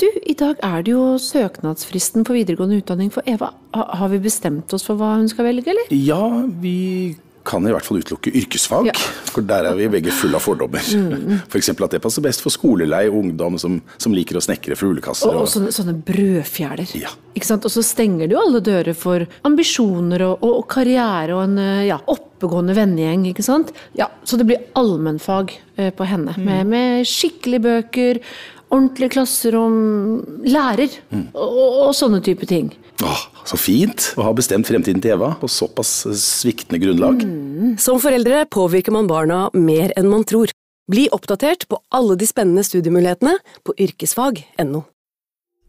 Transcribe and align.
Du, 0.00 0.06
i 0.28 0.34
dag 0.36 0.58
er 0.60 0.82
det 0.84 0.92
jo 0.92 1.04
søknadsfristen 1.22 2.24
på 2.28 2.34
videregående 2.36 2.76
utdanning 2.82 3.08
for 3.14 3.24
Eva. 3.26 3.48
Har 3.72 4.10
vi 4.12 4.18
bestemt 4.20 4.74
oss 4.76 4.84
for 4.84 5.00
hva 5.00 5.14
hun 5.16 5.28
skal 5.32 5.48
velge, 5.48 5.72
eller? 5.72 5.88
Ja, 5.96 6.20
vi 6.60 7.16
kan 7.48 7.64
i 7.64 7.72
hvert 7.72 7.86
fall 7.86 8.02
utelukke 8.02 8.32
yrkesfag, 8.36 8.90
Ja. 8.90 8.96
For 9.36 9.46
der 9.46 9.68
er 9.68 9.76
vi 9.76 9.88
begge 9.92 10.14
fulle 10.14 10.38
av 10.38 10.44
fordommer. 10.44 10.82
F.eks. 11.50 11.70
at 11.74 11.96
det 11.96 12.02
passer 12.04 12.24
best 12.24 12.44
for 12.44 12.54
skolelei 12.54 13.06
ungdom 13.12 13.58
som, 13.60 13.78
som 14.00 14.14
liker 14.16 14.38
å 14.38 14.44
snekre 14.44 14.78
fuglekasser. 14.78 15.32
Og, 15.32 15.44
og 15.44 15.52
sånne, 15.52 15.74
sånne 15.74 15.96
brødfjeler. 16.06 16.96
Ja. 16.98 17.12
Ikke 17.36 17.50
sant? 17.50 17.68
Og 17.68 17.74
så 17.74 17.84
stenger 17.84 18.26
det 18.26 18.36
jo 18.36 18.42
alle 18.42 18.62
dører 18.64 18.96
for 18.96 19.26
ambisjoner 19.48 20.24
og, 20.30 20.40
og, 20.40 20.62
og 20.62 20.66
karriere 20.72 21.36
og 21.36 21.44
en 21.44 21.60
eh, 21.62 21.84
ja, 21.90 22.00
oppegående 22.12 22.76
vennegjeng. 22.76 23.28
ikke 23.32 23.44
sant? 23.46 23.74
Ja, 23.98 24.08
Så 24.24 24.40
det 24.40 24.48
blir 24.48 24.64
allmennfag 24.78 25.56
eh, 25.76 25.92
på 25.94 26.08
henne. 26.08 26.36
Med, 26.40 26.70
med 26.72 27.08
skikkelige 27.08 27.66
bøker, 27.66 28.22
ordentlige 28.72 29.14
klasserom, 29.14 29.76
lærer 30.48 30.90
mm. 31.12 31.28
og, 31.34 31.60
og 31.86 31.94
sånne 31.96 32.22
type 32.24 32.48
ting. 32.50 32.72
Åh, 33.04 33.22
så 33.44 33.58
fint 33.60 34.12
å 34.16 34.24
ha 34.24 34.32
bestemt 34.36 34.68
fremtiden 34.68 35.02
til 35.04 35.16
Eva 35.16 35.34
på 35.40 35.48
såpass 35.50 36.06
sviktende 36.16 36.80
grunnlag. 36.80 37.24
Som 37.82 38.00
foreldre 38.00 38.46
påvirker 38.48 38.94
man 38.94 39.10
barna 39.10 39.46
mer 39.52 39.92
enn 39.98 40.08
man 40.08 40.24
tror. 40.28 40.52
Bli 40.90 41.08
oppdatert 41.12 41.66
på 41.68 41.80
alle 41.94 42.16
de 42.16 42.28
spennende 42.28 42.64
studiemulighetene 42.64 43.36
på 43.66 43.74
yrkesfag.no. 43.86 44.84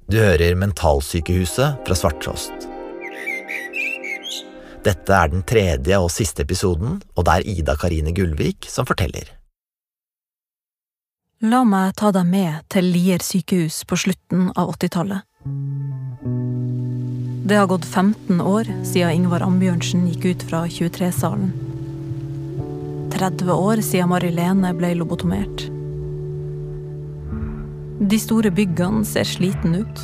Du 0.07 0.19
hører 0.21 0.55
Mentalsykehuset 0.55 1.81
fra 1.87 1.97
Svarttrost. 1.97 2.69
Dette 4.85 5.11
er 5.11 5.33
den 5.33 5.43
tredje 5.43 5.97
og 5.99 6.11
siste 6.13 6.45
episoden, 6.45 7.01
og 7.17 7.25
det 7.27 7.33
er 7.33 7.49
Ida 7.57 7.75
Karine 7.75 8.13
Gullvik 8.15 8.69
som 8.71 8.87
forteller. 8.87 9.33
La 11.43 11.65
meg 11.67 11.97
ta 11.99 12.13
deg 12.15 12.29
med 12.29 12.63
til 12.71 12.87
Lier 12.93 13.21
sykehus 13.21 13.83
på 13.89 13.99
slutten 13.99 14.47
av 14.55 14.71
80-tallet. 14.77 15.27
Det 17.47 17.55
har 17.55 17.67
gått 17.67 17.85
15 17.85 18.41
år 18.41 18.67
siden 18.83 19.11
Ingvar 19.11 19.43
Ambjørnsen 19.45 20.01
gikk 20.09 20.25
ut 20.25 20.41
fra 20.49 20.65
23-salen. 20.67 21.53
30 23.13 23.51
år 23.53 23.79
siden 23.87 24.09
Marilene 24.11 24.73
ble 24.75 24.89
lobotomert. 24.99 25.63
De 28.11 28.19
store 28.19 28.51
byggene 28.51 29.07
ser 29.07 29.23
sliten 29.31 29.77
ut. 29.79 30.01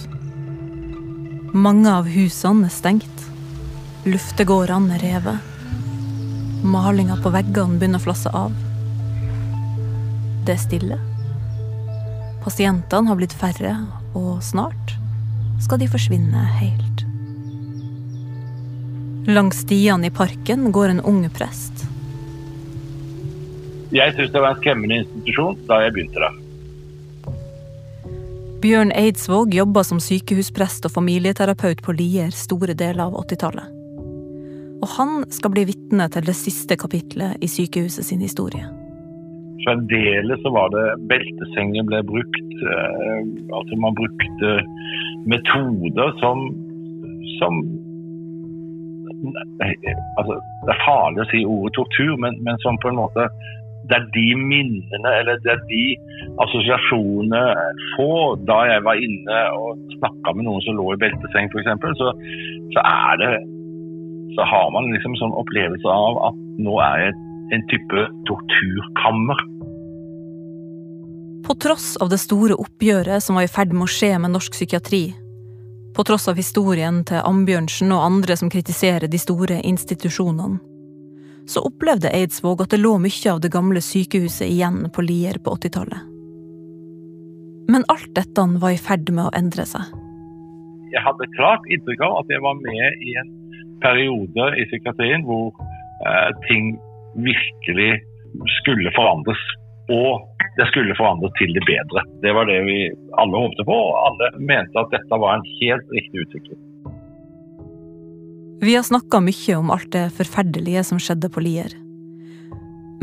Mange 1.51 1.91
av 1.91 2.07
husene 2.13 2.69
er 2.69 2.75
stengt. 2.77 3.27
Luftegårdene 4.07 4.95
er 4.95 5.03
revet. 5.03 5.51
Malinga 6.63 7.19
på 7.19 7.33
veggene 7.35 7.75
begynner 7.75 7.99
å 7.99 8.05
flasse 8.07 8.31
av. 8.31 8.55
Det 10.47 10.55
er 10.55 10.63
stille. 10.63 11.03
Pasientene 12.47 13.11
har 13.11 13.19
blitt 13.19 13.35
færre, 13.35 13.75
og 14.15 14.39
snart 14.39 14.95
skal 15.59 15.83
de 15.83 15.91
forsvinne 15.91 16.47
helt. 16.63 16.92
Langs 19.27 19.61
stiene 19.63 20.07
i 20.07 20.11
parken 20.11 20.71
går 20.71 20.89
en 20.89 21.01
ung 21.07 21.21
prest. 21.31 21.85
Jeg 23.95 24.15
syns 24.17 24.33
det 24.33 24.41
var 24.41 24.51
en 24.51 24.59
skremmende 24.59 24.97
institusjon 24.99 25.61
da 25.69 25.77
jeg 25.85 25.93
begynte 25.95 26.19
der. 26.19 26.39
Bjørn 28.63 28.91
Eidsvåg 28.95 29.55
jobba 29.55 29.83
som 29.87 30.01
sykehusprest 30.03 30.89
og 30.89 30.95
familieterapeut 30.97 31.79
på 31.85 31.95
Lier 31.95 32.35
store 32.35 32.75
deler 32.75 33.05
av 33.05 33.15
80-tallet. 33.21 33.71
Og 34.83 34.91
han 34.97 35.23
skal 35.31 35.53
bli 35.55 35.65
vitne 35.71 36.09
til 36.11 36.27
det 36.27 36.35
siste 36.35 36.75
kapitlet 36.79 37.39
i 37.39 37.47
sykehuset 37.47 38.07
sin 38.07 38.23
historie. 38.23 38.67
Fremdeles 39.63 40.43
så 40.43 40.51
var 40.51 40.73
det 40.75 40.85
beltesenger 41.11 41.87
ble 41.87 42.03
brukt. 42.11 42.55
Eh, 42.59 43.21
altså 43.55 43.79
man 43.79 43.95
brukte 43.95 44.57
metoder 45.31 46.11
som, 46.19 46.49
som 47.39 47.63
altså, 49.31 50.37
Det 50.67 50.73
er 50.73 50.85
farlig 50.85 51.23
å 51.23 51.29
si 51.31 51.43
ordet 51.47 51.75
tortur, 51.77 52.15
men, 52.19 52.39
men 52.45 52.59
som 52.63 52.79
på 52.83 52.91
en 52.91 52.99
måte 52.99 53.27
Det 53.89 53.97
er 53.97 54.05
de 54.15 54.27
minnene 54.39 55.13
eller 55.19 55.39
det 55.43 55.53
er 55.53 55.63
de 55.69 55.85
assosiasjonene 56.43 57.41
får 57.95 58.45
da 58.47 58.59
jeg 58.71 58.85
var 58.87 59.01
inne 59.07 59.39
og 59.59 59.81
snakka 59.97 60.35
med 60.37 60.47
noen 60.47 60.63
som 60.65 60.77
lå 60.79 60.93
i 60.93 61.01
belteseng 61.01 61.51
f.eks., 61.51 61.89
så, 61.99 62.13
så 62.75 62.85
er 62.87 63.19
det 63.21 63.33
så 64.33 64.45
har 64.49 64.71
man 64.73 64.89
liksom 64.93 65.13
sånn 65.19 65.35
opplevelse 65.37 65.89
av 65.89 66.19
at 66.29 66.39
nå 66.63 66.77
er 66.81 67.01
jeg 67.03 67.17
en 67.53 67.65
type 67.69 68.05
torturkammer. 68.29 69.43
På 71.43 71.55
tross 71.59 71.93
av 72.01 72.09
det 72.13 72.21
store 72.23 72.55
oppgjøret 72.57 73.23
som 73.23 73.37
var 73.37 73.45
i 73.45 73.51
ferd 73.51 73.75
med 73.75 73.85
å 73.85 73.93
skje 73.93 74.13
med 74.21 74.33
norsk 74.33 74.55
psykiatri, 74.55 75.05
på 75.95 76.03
tross 76.07 76.27
av 76.27 76.39
historien 76.39 77.01
til 77.07 77.21
Ambjørnsen 77.23 77.91
og 77.93 78.05
andre 78.05 78.37
som 78.39 78.51
kritiserer 78.53 79.07
de 79.09 79.19
store 79.21 79.59
institusjonene, 79.61 80.59
så 81.49 81.63
opplevde 81.67 82.11
Eidsvåg 82.13 82.63
at 82.63 82.71
det 82.71 82.79
lå 82.79 82.95
mye 83.03 83.31
av 83.31 83.41
det 83.43 83.51
gamle 83.51 83.81
sykehuset 83.83 84.47
igjen 84.47 84.87
på 84.95 85.03
Lier 85.03 85.39
på 85.43 85.57
80-tallet. 85.57 86.09
Men 87.71 87.85
alt 87.91 88.09
dette 88.15 88.45
var 88.63 88.75
i 88.75 88.79
ferd 88.79 89.11
med 89.11 89.27
å 89.27 89.35
endre 89.35 89.65
seg. 89.67 89.91
Jeg 90.93 91.01
hadde 91.03 91.31
klart 91.35 91.67
inntrykk 91.73 92.03
av 92.05 92.19
at 92.21 92.31
jeg 92.31 92.43
var 92.43 92.59
med 92.61 93.03
i 93.03 93.15
en 93.19 93.31
periode 93.83 94.49
i 94.59 94.65
psykiatrien 94.69 95.25
hvor 95.27 95.51
eh, 96.05 96.29
ting 96.47 96.75
virkelig 97.17 97.91
skulle 98.59 98.93
forandres. 98.95 99.41
Og 99.91 100.23
det 100.57 100.67
skulle 100.69 100.95
forandre 100.95 101.31
til 101.39 101.51
det 101.55 101.63
bedre. 101.67 102.03
Det 102.23 102.31
var 102.35 102.47
det 102.47 102.59
vi 102.67 102.77
alle 103.19 103.41
håpte 103.45 103.65
på, 103.67 103.77
og 103.89 103.97
alle 104.07 104.29
mente 104.39 104.79
at 104.79 104.93
dette 104.93 105.19
var 105.19 105.37
en 105.37 105.47
helt 105.59 105.95
riktig 105.95 106.27
utvikling. 106.27 106.61
Vi 108.63 108.75
har 108.77 108.85
snakka 108.87 109.19
mye 109.19 109.55
om 109.59 109.73
alt 109.73 109.89
det 109.91 110.05
forferdelige 110.15 110.85
som 110.87 111.01
skjedde 111.01 111.27
på 111.33 111.41
Lier. 111.43 111.73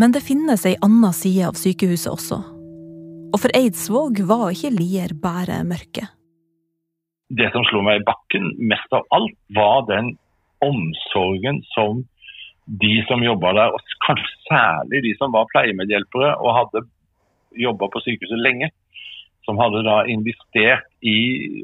Men 0.00 0.14
det 0.14 0.22
finnes 0.24 0.64
ei 0.64 0.78
anna 0.80 1.10
side 1.12 1.50
av 1.50 1.58
sykehuset 1.60 2.08
også. 2.08 2.38
Og 3.30 3.42
for 3.42 3.52
Eidsvåg 3.58 4.22
var 4.30 4.48
ikke 4.54 4.72
Lier 4.72 5.12
bare 5.20 5.60
mørke. 5.68 6.06
Det 7.30 7.50
som 7.52 7.66
slo 7.68 7.82
meg 7.86 8.00
i 8.00 8.06
bakken 8.06 8.48
mest 8.70 8.96
av 8.96 9.04
alt, 9.14 9.36
var 9.54 9.84
den 9.90 10.14
omsorgen 10.64 11.60
som 11.74 12.02
de 12.78 12.92
som 13.08 13.22
jobba 13.24 13.52
der, 13.56 13.74
og 13.74 13.94
kanskje 14.06 14.30
særlig 14.46 15.02
de 15.08 15.14
som 15.18 15.32
var 15.34 15.48
pleiemedhjelpere 15.50 16.36
og 16.38 16.56
hadde 16.58 16.84
jobba 17.58 17.88
på 17.90 18.02
sykehuset 18.04 18.38
lenge, 18.38 18.70
som 19.48 19.58
hadde 19.58 19.82
da 19.86 20.02
investert 20.12 20.86
i 21.02 21.16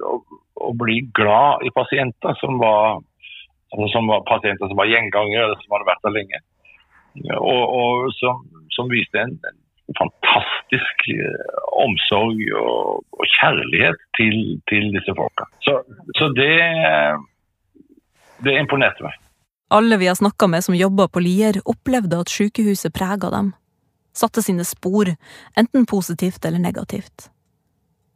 å, 0.03 0.19
å 0.67 0.73
bli 0.79 1.03
glad 1.15 1.67
i 1.67 1.71
pasienter 1.77 2.35
som 2.41 2.59
var, 2.63 2.99
altså 3.75 3.91
som 3.93 4.11
var 4.11 4.25
pasienter 4.27 4.67
som 4.67 4.81
var 4.81 4.91
gjengangere 4.91 5.45
eller 5.47 5.61
som 5.63 5.77
hadde 5.77 5.91
vært 5.91 6.09
der 6.09 6.17
lenge. 6.17 6.43
Og, 7.37 7.63
og 7.63 8.09
som, 8.19 8.43
som 8.75 8.91
viste 8.91 9.23
en, 9.23 9.37
en 9.47 9.99
fantastisk 10.01 11.07
eh, 11.15 11.61
omsorg 11.85 12.43
og, 12.59 13.07
og 13.15 13.31
kjærlighet 13.39 14.03
til, 14.19 14.59
til 14.69 14.91
disse 14.97 15.15
folka. 15.17 15.47
Så, 15.65 15.79
så 16.19 16.29
det, 16.37 16.59
det 18.45 18.59
imponerte 18.59 19.07
meg. 19.07 19.23
Alle 19.69 19.97
vi 19.99 20.07
har 20.07 20.15
snakka 20.15 20.47
med 20.47 20.65
som 20.65 20.77
jobba 20.79 21.09
på 21.09 21.21
Lier, 21.21 21.59
opplevde 21.65 22.21
at 22.23 22.31
sykehuset 22.31 22.95
prega 22.95 23.31
dem. 23.35 23.53
Satte 24.15 24.43
sine 24.43 24.65
spor, 24.65 25.11
enten 25.59 25.87
positivt 25.87 26.45
eller 26.47 26.63
negativt. 26.63 27.29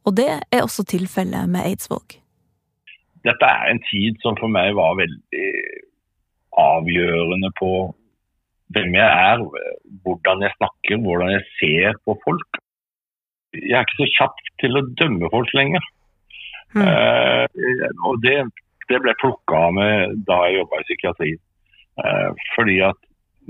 Og 0.07 0.15
det 0.17 0.29
er 0.31 0.63
også 0.63 0.85
tilfellet 0.87 1.49
med 1.51 1.67
Eidsvåg. 1.67 2.17
Dette 3.27 3.45
er 3.45 3.69
en 3.69 3.81
tid 3.85 4.17
som 4.23 4.37
for 4.39 4.49
meg 4.49 4.73
var 4.79 4.95
veldig 4.97 5.49
avgjørende 6.57 7.51
på 7.59 7.71
hvem 8.73 8.95
jeg 8.95 9.07
er, 9.07 9.43
hvordan 10.05 10.45
jeg 10.45 10.55
snakker, 10.57 11.03
hvordan 11.03 11.33
jeg 11.35 11.43
ser 11.59 11.99
på 12.07 12.15
folk. 12.23 12.61
Jeg 13.53 13.75
er 13.77 13.85
ikke 13.85 13.99
så 13.99 14.09
kjapp 14.15 14.43
til 14.63 14.79
å 14.79 14.85
dømme 15.03 15.29
folk 15.33 15.51
lenger. 15.57 15.83
Mm. 16.71 16.85
Eh, 16.87 17.89
og 18.07 18.21
det, 18.23 18.37
det 18.91 18.99
ble 19.03 19.15
plukka 19.21 19.63
av 19.67 19.77
meg 19.77 20.19
da 20.27 20.41
jeg 20.47 20.59
jobba 20.59 20.81
i 20.81 20.85
psykiatri. 20.89 21.31
Eh, 22.01 22.29
fordi 22.55 22.77
at 22.87 22.99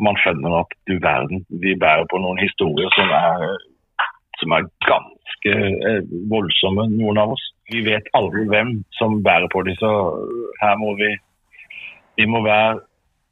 man 0.01 0.17
skjønner 0.21 0.61
at 0.61 0.75
du 0.89 0.95
verden, 1.03 1.43
vi 1.63 1.75
bærer 1.79 2.07
på 2.09 2.21
noen 2.21 2.39
historier 2.41 2.89
som 2.95 3.11
er, 3.15 3.47
som 4.41 4.55
er 4.57 4.69
ganske 4.87 5.57
eh, 5.57 6.01
voldsomme, 6.31 6.87
noen 6.95 7.21
av 7.21 7.35
oss. 7.35 7.43
Vi 7.71 7.83
vet 7.85 8.09
aldri 8.17 8.47
hvem 8.51 8.79
som 8.97 9.21
bærer 9.25 9.51
på 9.51 9.63
dem, 9.67 9.77
så 9.79 9.91
her 10.61 10.79
må 10.81 10.95
vi, 10.99 11.13
vi 12.19 12.27
må 12.27 12.43
være 12.45 12.81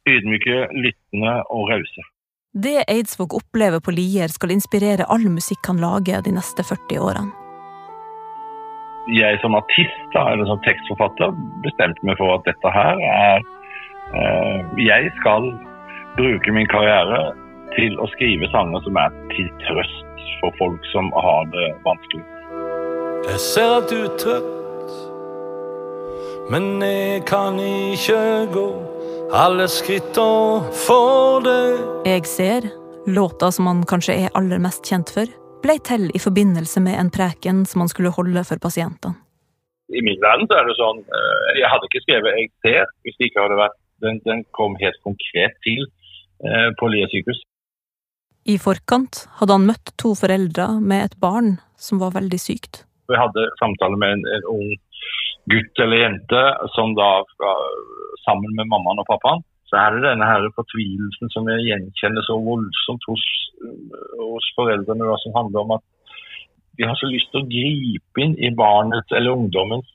ydmyke, 0.10 0.70
lyttende 0.74 1.36
og 1.54 1.70
rause. 1.74 2.08
Det 2.50 2.80
Eidsvåg 2.90 3.36
opplever 3.38 3.82
på 3.84 3.94
Lier, 3.94 4.32
skal 4.34 4.56
inspirere 4.56 5.06
all 5.06 5.28
musikk 5.30 5.70
han 5.70 5.84
lager 5.84 6.24
de 6.26 6.34
neste 6.34 6.66
40 6.66 7.04
årene. 7.06 7.49
Jeg 9.14 9.40
som 9.42 9.56
artist, 9.58 10.02
da, 10.14 10.28
eller 10.34 10.46
som 10.50 10.60
tekstforfatter, 10.66 11.34
bestemte 11.66 12.06
meg 12.06 12.20
for 12.20 12.36
at 12.36 12.46
dette 12.48 12.74
her 12.74 13.00
er 13.10 13.42
eh, 14.14 14.58
Jeg 14.86 15.12
skal 15.22 15.50
bruke 16.18 16.54
min 16.54 16.70
karriere 16.70 17.32
til 17.76 17.98
å 18.02 18.08
skrive 18.14 18.50
sanger 18.54 18.84
som 18.86 18.98
er 19.02 19.16
til 19.34 19.50
trøst 19.66 20.24
for 20.42 20.56
folk 20.60 20.86
som 20.94 21.12
har 21.16 21.50
det 21.54 21.72
vanskelig. 21.86 22.26
Jeg 23.30 23.42
ser 23.44 23.76
at 23.80 23.92
du 23.92 23.98
er 24.00 24.14
trøtt, 24.22 24.94
men 26.50 26.80
jeg 26.82 27.26
kan 27.30 27.60
ikke 27.62 28.22
gå 28.54 28.68
alle 29.36 29.68
skritta 29.70 30.30
for 30.88 31.44
deg. 31.46 31.82
Jeg 32.10 32.26
ser, 32.30 32.70
låta 33.06 33.52
som 33.54 33.70
han 33.70 33.84
kanskje 33.90 34.16
er 34.26 34.34
aller 34.40 34.62
mest 34.64 34.88
kjent 34.90 35.12
for, 35.14 35.30
ble 35.64 35.76
til 35.86 36.08
i 36.16 36.22
forbindelse 36.22 36.82
med 36.84 36.98
en 37.00 37.12
preken 37.14 37.66
som 37.70 37.84
han 37.84 37.92
skulle 37.92 38.14
holde 38.16 38.44
for 38.48 38.62
pasientene. 38.62 39.18
I 39.90 40.02
min 40.06 40.20
verden 40.22 40.46
så 40.50 40.60
er 40.60 40.68
det 40.70 40.76
sånn 40.78 41.00
eh, 41.02 41.48
Jeg 41.58 41.70
hadde 41.72 41.88
ikke 41.90 42.04
skrevet 42.04 42.36
'jeg 42.38 42.50
ser' 42.62 42.92
hvis 43.04 43.16
det 43.18 43.30
ikke 43.30 43.42
hadde 43.42 43.58
vært 43.58 43.78
Den, 44.00 44.20
den 44.24 44.44
kom 44.56 44.76
helt 44.80 45.00
konkret 45.04 45.58
til 45.66 45.82
eh, 46.46 46.70
på 46.80 46.88
Lia 46.88 47.08
sykehus. 47.12 47.42
I 48.48 48.56
forkant 48.62 49.26
hadde 49.40 49.58
han 49.58 49.66
møtt 49.68 49.92
to 50.00 50.14
foreldre 50.16 50.80
med 50.80 51.04
et 51.04 51.18
barn 51.20 51.58
som 51.76 52.00
var 52.00 52.14
veldig 52.16 52.40
sykt. 52.40 52.86
Vi 53.12 53.18
hadde 53.20 53.50
samtale 53.60 54.00
med 54.00 54.14
en, 54.16 54.24
en 54.24 54.46
ung 54.54 54.70
gutt 55.52 55.84
eller 55.84 56.06
jente 56.06 56.44
som 56.78 56.96
da 56.96 57.10
sammen 58.24 58.56
med 58.56 58.70
mammaen 58.72 59.02
og 59.04 59.10
pappaen 59.10 59.44
så 59.70 59.78
er 59.78 59.96
det 59.96 60.08
denne 60.08 60.26
her 60.26 60.48
fortvilelsen 60.58 61.32
som 61.34 61.48
jeg 61.52 61.68
gjenkjenner 61.68 62.26
så 62.26 62.40
voldsomt 62.42 63.06
hos, 63.10 63.24
hos 64.18 64.50
foreldrene, 64.58 65.06
da, 65.06 65.18
som 65.22 65.36
handler 65.38 65.66
om 65.66 65.76
at 65.78 65.86
de 66.80 66.88
har 66.88 66.98
så 66.98 67.10
lyst 67.12 67.30
til 67.32 67.44
å 67.44 67.50
gripe 67.50 68.24
inn 68.24 68.38
i 68.40 68.52
barnets 68.56 69.14
eller 69.14 69.36
ungdommens 69.36 69.90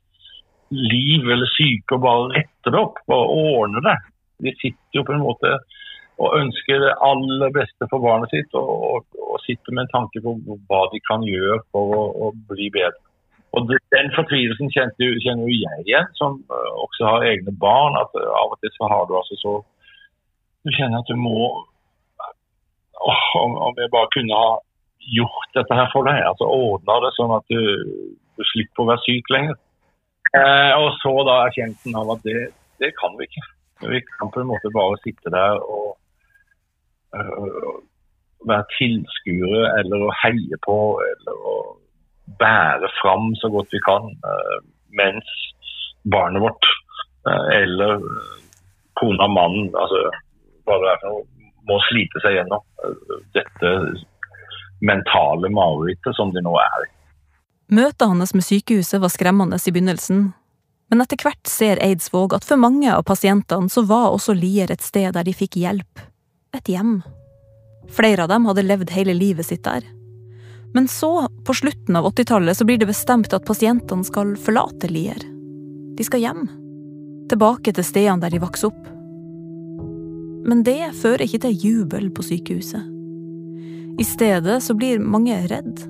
liv 0.75 1.27
eller 1.31 1.49
syke 1.55 1.97
og 1.97 2.05
bare 2.05 2.29
rette 2.35 2.73
det 2.73 2.81
opp, 2.81 3.01
bare 3.09 3.39
ordne 3.55 3.83
det. 3.85 3.97
De 4.45 4.53
sitter 4.61 5.01
jo 5.01 5.05
på 5.07 5.15
en 5.15 5.25
måte 5.25 5.55
og 6.23 6.37
ønsker 6.39 6.79
det 6.79 6.93
aller 7.03 7.51
beste 7.55 7.89
for 7.91 8.03
barnet 8.05 8.31
sitt 8.31 8.53
og, 8.59 8.69
og, 8.71 9.19
og 9.19 9.41
sitter 9.43 9.75
med 9.75 9.87
en 9.87 9.95
tanke 9.97 10.23
på 10.23 10.37
hva 10.69 10.85
de 10.93 11.01
kan 11.09 11.25
gjøre 11.27 11.59
for 11.75 11.97
å, 11.97 12.05
å 12.27 12.31
bli 12.53 12.69
bedre. 12.75 13.01
Og 13.55 13.71
Den 13.95 14.11
fortvilelsen 14.17 14.73
kjenner 14.75 15.47
jo 15.47 15.55
jeg 15.55 15.85
igjen, 15.87 16.09
som 16.19 16.41
uh, 16.51 16.73
også 16.85 17.07
har 17.11 17.27
egne 17.31 17.55
barn. 17.67 17.95
at 18.01 18.11
uh, 18.19 18.31
Av 18.41 18.55
og 18.55 18.59
til 18.61 18.73
så 18.75 18.91
har 18.91 19.07
du 19.07 19.15
altså 19.19 19.39
så 19.39 19.55
Du 20.65 20.73
kjenner 20.75 21.03
at 21.03 21.11
du 21.11 21.17
må 21.21 21.37
åh, 23.05 23.25
om, 23.45 23.75
jeg 23.79 23.93
bare 23.93 24.13
kunne 24.17 24.39
ha 24.39 24.53
gjort 25.15 25.51
dette 25.59 25.77
her 25.77 25.89
for 25.93 26.09
deg, 26.09 26.23
altså 26.25 26.47
ordna 26.49 26.95
det 27.05 27.11
sånn 27.19 27.35
at 27.37 27.45
du, 27.53 27.61
du, 28.39 28.45
slipper 28.55 28.85
å 28.85 28.89
være 28.89 29.05
syk 29.05 29.29
lenger. 29.35 29.59
Eh, 30.39 30.73
og 30.81 30.89
så 31.03 31.13
da 31.29 31.35
erkjennelsen 31.43 31.99
av 32.01 32.15
at 32.15 32.25
det, 32.25 32.47
det, 32.81 32.95
kan 32.97 33.13
vi 33.19 33.29
ikke. 33.29 33.45
Vi 33.91 34.01
kan 34.15 34.33
på 34.33 34.41
en 34.41 34.49
måte 34.49 34.73
bare 34.73 34.97
sitte 35.05 35.35
der 35.35 35.61
og 35.61 35.99
være 38.49 38.65
tilskuere 38.79 39.69
eller 39.83 40.07
å 40.07 40.15
heie 40.23 40.59
på 40.65 40.79
eller 41.05 41.45
å 41.53 41.57
bære 42.41 42.89
fram 43.03 43.33
så 43.41 43.51
godt 43.53 43.73
vi 43.73 43.81
kan, 43.85 44.09
eh, 44.31 44.59
mens 45.01 45.37
barnet 46.05 46.43
vårt 46.43 46.69
eh, 47.29 47.47
eller 47.63 48.01
kona, 49.01 49.29
mannen, 49.29 49.71
altså 49.75 50.03
hva 50.65 50.79
er 50.95 51.07
må 51.69 51.79
slite 51.89 52.21
seg 52.25 52.39
gjennom 52.39 52.65
eh, 52.85 53.19
dette 53.37 53.75
mentale 54.85 55.51
marerittet 55.53 56.17
som 56.17 56.33
de 56.35 56.43
nå 56.45 56.55
er 56.61 56.87
i. 56.87 56.91
Møtet 57.75 58.09
hans 58.09 58.35
med 58.37 58.45
sykehuset 58.45 59.01
var 59.01 59.13
skremmende 59.13 59.57
i 59.57 59.73
begynnelsen, 59.73 60.27
men 60.93 61.01
etter 61.01 61.21
hvert 61.25 61.49
ser 61.49 61.81
Eidsvåg 61.83 62.37
at 62.37 62.45
for 62.45 62.61
mange 62.61 62.91
av 62.93 63.07
pasientene 63.09 63.73
så 63.73 63.87
var 63.89 64.13
også 64.13 64.37
Lier 64.37 64.71
et 64.71 64.85
sted 64.85 65.15
der 65.17 65.25
de 65.25 65.33
fikk 65.33 65.57
hjelp. 65.63 66.03
Et 66.55 66.69
hjem. 66.71 66.99
Flere 67.91 68.27
av 68.27 68.31
dem 68.31 68.45
hadde 68.49 68.67
levd 68.67 68.93
hele 68.95 69.17
livet 69.17 69.49
sitt 69.49 69.65
der, 69.65 69.87
men 70.75 70.89
så, 70.91 71.29
på 71.47 71.55
slutten 71.55 71.97
av 71.97 72.07
80-tallet, 72.11 72.57
så 72.57 72.67
blir 72.67 72.81
det 72.83 72.91
bestemt 72.91 73.35
at 73.37 73.47
pasientene 73.47 74.05
skal 74.07 74.35
forlate 74.35 74.91
Lier. 74.91 75.23
De 75.95 76.07
skal 76.07 76.25
hjem. 76.25 76.49
Tilbake 77.31 77.71
til 77.77 77.87
stedene 77.87 78.25
der 78.25 78.35
de 78.35 78.43
vokste 78.43 78.73
opp. 78.73 78.89
Men 80.45 80.65
det 80.67 80.93
fører 80.99 81.23
ikke 81.25 81.45
til 81.47 81.55
jubel 81.63 82.11
på 82.17 82.27
sykehuset. 82.27 82.91
I 84.03 84.05
stedet 84.05 84.59
så 84.67 84.75
blir 84.75 84.99
mange 84.99 85.37
redd. 85.47 85.85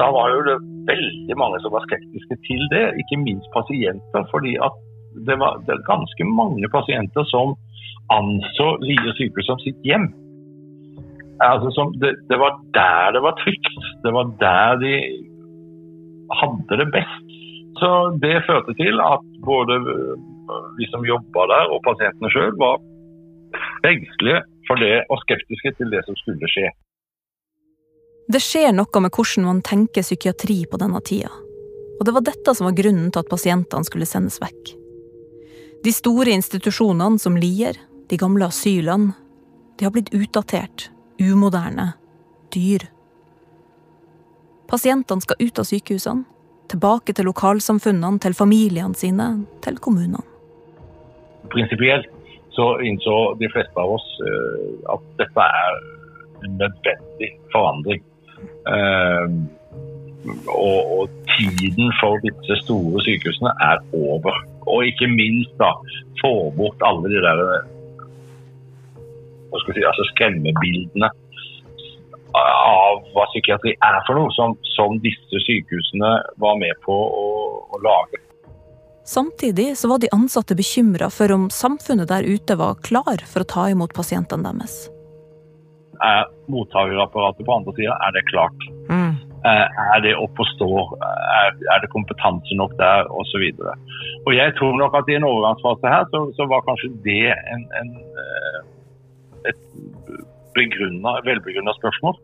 Da 0.00 0.08
var 0.14 0.32
jo 0.32 0.40
det 0.48 0.56
veldig 0.88 1.36
mange 1.36 1.60
som 1.60 1.74
var 1.76 1.84
skeptiske 1.84 2.40
til 2.48 2.64
det, 2.72 2.86
ikke 3.02 3.20
minst 3.20 3.52
pasienter. 3.52 4.24
fordi 4.32 4.56
at 4.56 4.72
det 5.28 5.36
var, 5.36 5.60
det 5.68 5.76
ganske 5.84 6.24
mange 6.24 6.68
pasienter 6.72 7.28
som 7.28 7.52
anså 8.14 8.68
Lier 8.80 9.12
sykehus 9.18 9.46
som 9.46 9.60
sitt 9.60 9.78
hjem. 9.84 10.08
Altså, 11.40 11.70
som, 11.72 11.92
det, 12.00 12.14
det, 12.28 12.36
var 12.36 12.58
der 12.76 13.14
det 13.16 13.22
var 13.24 13.36
trygt. 13.40 13.78
Det 14.04 14.12
var 14.12 14.32
der 14.40 14.80
de 14.82 14.94
hadde 16.40 16.80
det 16.82 16.88
best. 16.92 17.26
Så 17.80 17.90
det 18.20 18.42
førte 18.46 18.74
til 18.76 19.00
at 19.00 19.24
både 19.46 19.78
vi 20.78 20.88
som 20.90 21.06
jobba 21.06 21.46
der 21.48 21.72
og 21.72 21.82
pasientene 21.86 22.30
sjøl 22.32 22.52
var 22.60 22.80
engstelige 23.88 24.42
for 24.68 24.82
det 24.82 25.04
og 25.08 25.22
skeptiske 25.24 25.72
til 25.78 25.92
det 25.94 26.02
som 26.06 26.18
skulle 26.20 26.50
skje. 26.50 26.68
Det 28.30 28.42
skjer 28.42 28.74
noe 28.76 29.02
med 29.02 29.14
hvordan 29.14 29.48
man 29.48 29.62
tenker 29.66 30.06
psykiatri 30.06 30.60
på 30.70 30.78
denne 30.78 31.00
tida. 31.06 31.32
Og 31.98 32.06
det 32.06 32.14
var 32.16 32.24
dette 32.24 32.54
som 32.54 32.68
var 32.68 32.76
grunnen 32.76 33.10
til 33.10 33.24
at 33.24 33.32
pasientene 33.32 33.86
skulle 33.88 34.08
sendes 34.08 34.38
vekk. 34.42 34.74
De 35.84 35.92
store 35.92 36.36
institusjonene 36.36 37.18
som 37.20 37.36
Lier, 37.40 37.76
de 38.12 38.16
gamle 38.20 38.46
asylene, 38.52 39.14
de 39.78 39.86
har 39.88 39.94
blitt 39.94 40.12
utdatert 40.12 40.90
umoderne, 41.20 41.92
dyr. 42.54 42.86
Pasientene 44.70 45.24
skal 45.24 45.40
ut 45.42 45.60
av 45.60 45.66
sykehusene, 45.68 46.26
tilbake 46.70 47.14
til 47.16 47.26
lokalsamfunnene, 47.26 48.20
til 48.22 48.36
familiene 48.38 48.94
sine, 48.98 49.28
til 49.64 49.78
kommunene. 49.82 50.22
Prinsipielt 51.50 52.10
så 52.54 52.76
innså 52.84 53.16
de 53.40 53.48
fleste 53.50 53.78
av 53.78 53.96
oss 53.96 54.06
uh, 54.22 54.94
at 54.94 55.08
dette 55.18 55.46
er 55.62 55.80
en 56.44 56.56
nødvendig 56.60 57.30
forandring. 57.52 58.04
Og, 60.48 60.80
og, 61.00 61.10
tiden 61.32 61.92
for 62.00 62.20
disse 62.24 62.56
store 62.64 63.02
sykehusene 63.04 63.52
er 63.64 63.82
over. 63.96 64.36
Og 64.68 64.86
ikke 64.88 65.08
minst 65.08 65.52
da 65.60 65.72
få 66.20 66.32
bort 66.56 66.82
alle 66.86 67.12
de 67.12 67.22
der 67.24 67.42
hva 69.50 69.60
skal 69.62 69.76
si, 69.76 69.84
altså 69.86 70.06
skremmebildene 70.14 71.10
av 72.38 73.00
hva 73.14 73.26
psykiatri 73.32 73.74
er 73.74 74.00
for 74.06 74.18
noe, 74.18 74.30
som, 74.36 74.54
som 74.76 74.98
disse 75.02 75.42
sykehusene 75.46 76.12
var 76.42 76.58
med 76.60 76.76
på 76.84 76.94
å, 76.94 77.30
å 77.74 77.80
lage. 77.82 78.20
Samtidig 79.10 79.72
så 79.78 79.88
var 79.90 79.98
de 79.98 80.12
ansatte 80.14 80.54
bekymra 80.54 81.08
for 81.10 81.32
om 81.34 81.48
samfunnet 81.50 82.10
der 82.12 82.26
ute 82.26 82.54
var 82.60 82.78
klar 82.86 83.24
for 83.26 83.42
å 83.42 83.50
ta 83.54 83.66
imot 83.72 83.94
pasientene 83.96 84.46
deres. 84.46 84.84
Er 86.06 86.28
mottakerapparatet 86.48 87.44
på 87.44 87.56
andre 87.56 87.74
sida, 87.76 87.96
er 88.06 88.14
det 88.14 88.22
klart? 88.30 88.68
Mm. 88.88 89.18
Er 89.44 90.02
det 90.04 90.14
opp 90.20 90.38
å 90.38 90.46
stå? 90.52 90.70
Er, 91.00 91.58
er 91.74 91.82
det 91.82 91.90
kompetanse 91.92 92.56
nok 92.56 92.76
der? 92.78 93.08
Og 93.10 94.32
jeg 94.36 94.54
tror 94.60 94.78
nok 94.78 94.96
at 95.00 95.10
i 95.10 95.16
en 95.18 95.26
overgangsfase 95.26 95.92
her, 95.92 96.06
så, 96.12 96.22
så 96.36 96.46
var 96.48 96.64
kanskje 96.68 96.92
det 97.04 97.32
en, 97.32 97.66
en 97.80 97.92
eh, 97.98 98.60
et 99.48 99.60
velbegrunna 100.56 101.74
spørsmål. 101.78 102.18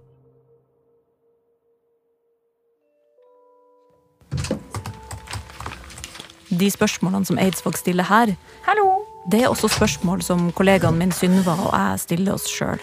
De 6.57 6.69
spørsmålene 6.71 7.27
som 7.27 7.39
Eidsvåg 7.43 7.77
stiller 7.77 8.07
her, 8.07 8.37
Hallo. 8.65 9.03
det 9.31 9.43
er 9.43 9.49
også 9.51 9.69
spørsmål 9.69 10.23
som 10.23 10.53
kollegaen 10.53 10.99
min 10.99 11.13
Synva 11.13 11.57
og 11.59 11.73
jeg 11.75 12.05
stiller 12.05 12.37
oss 12.37 12.47
sjøl. 12.49 12.81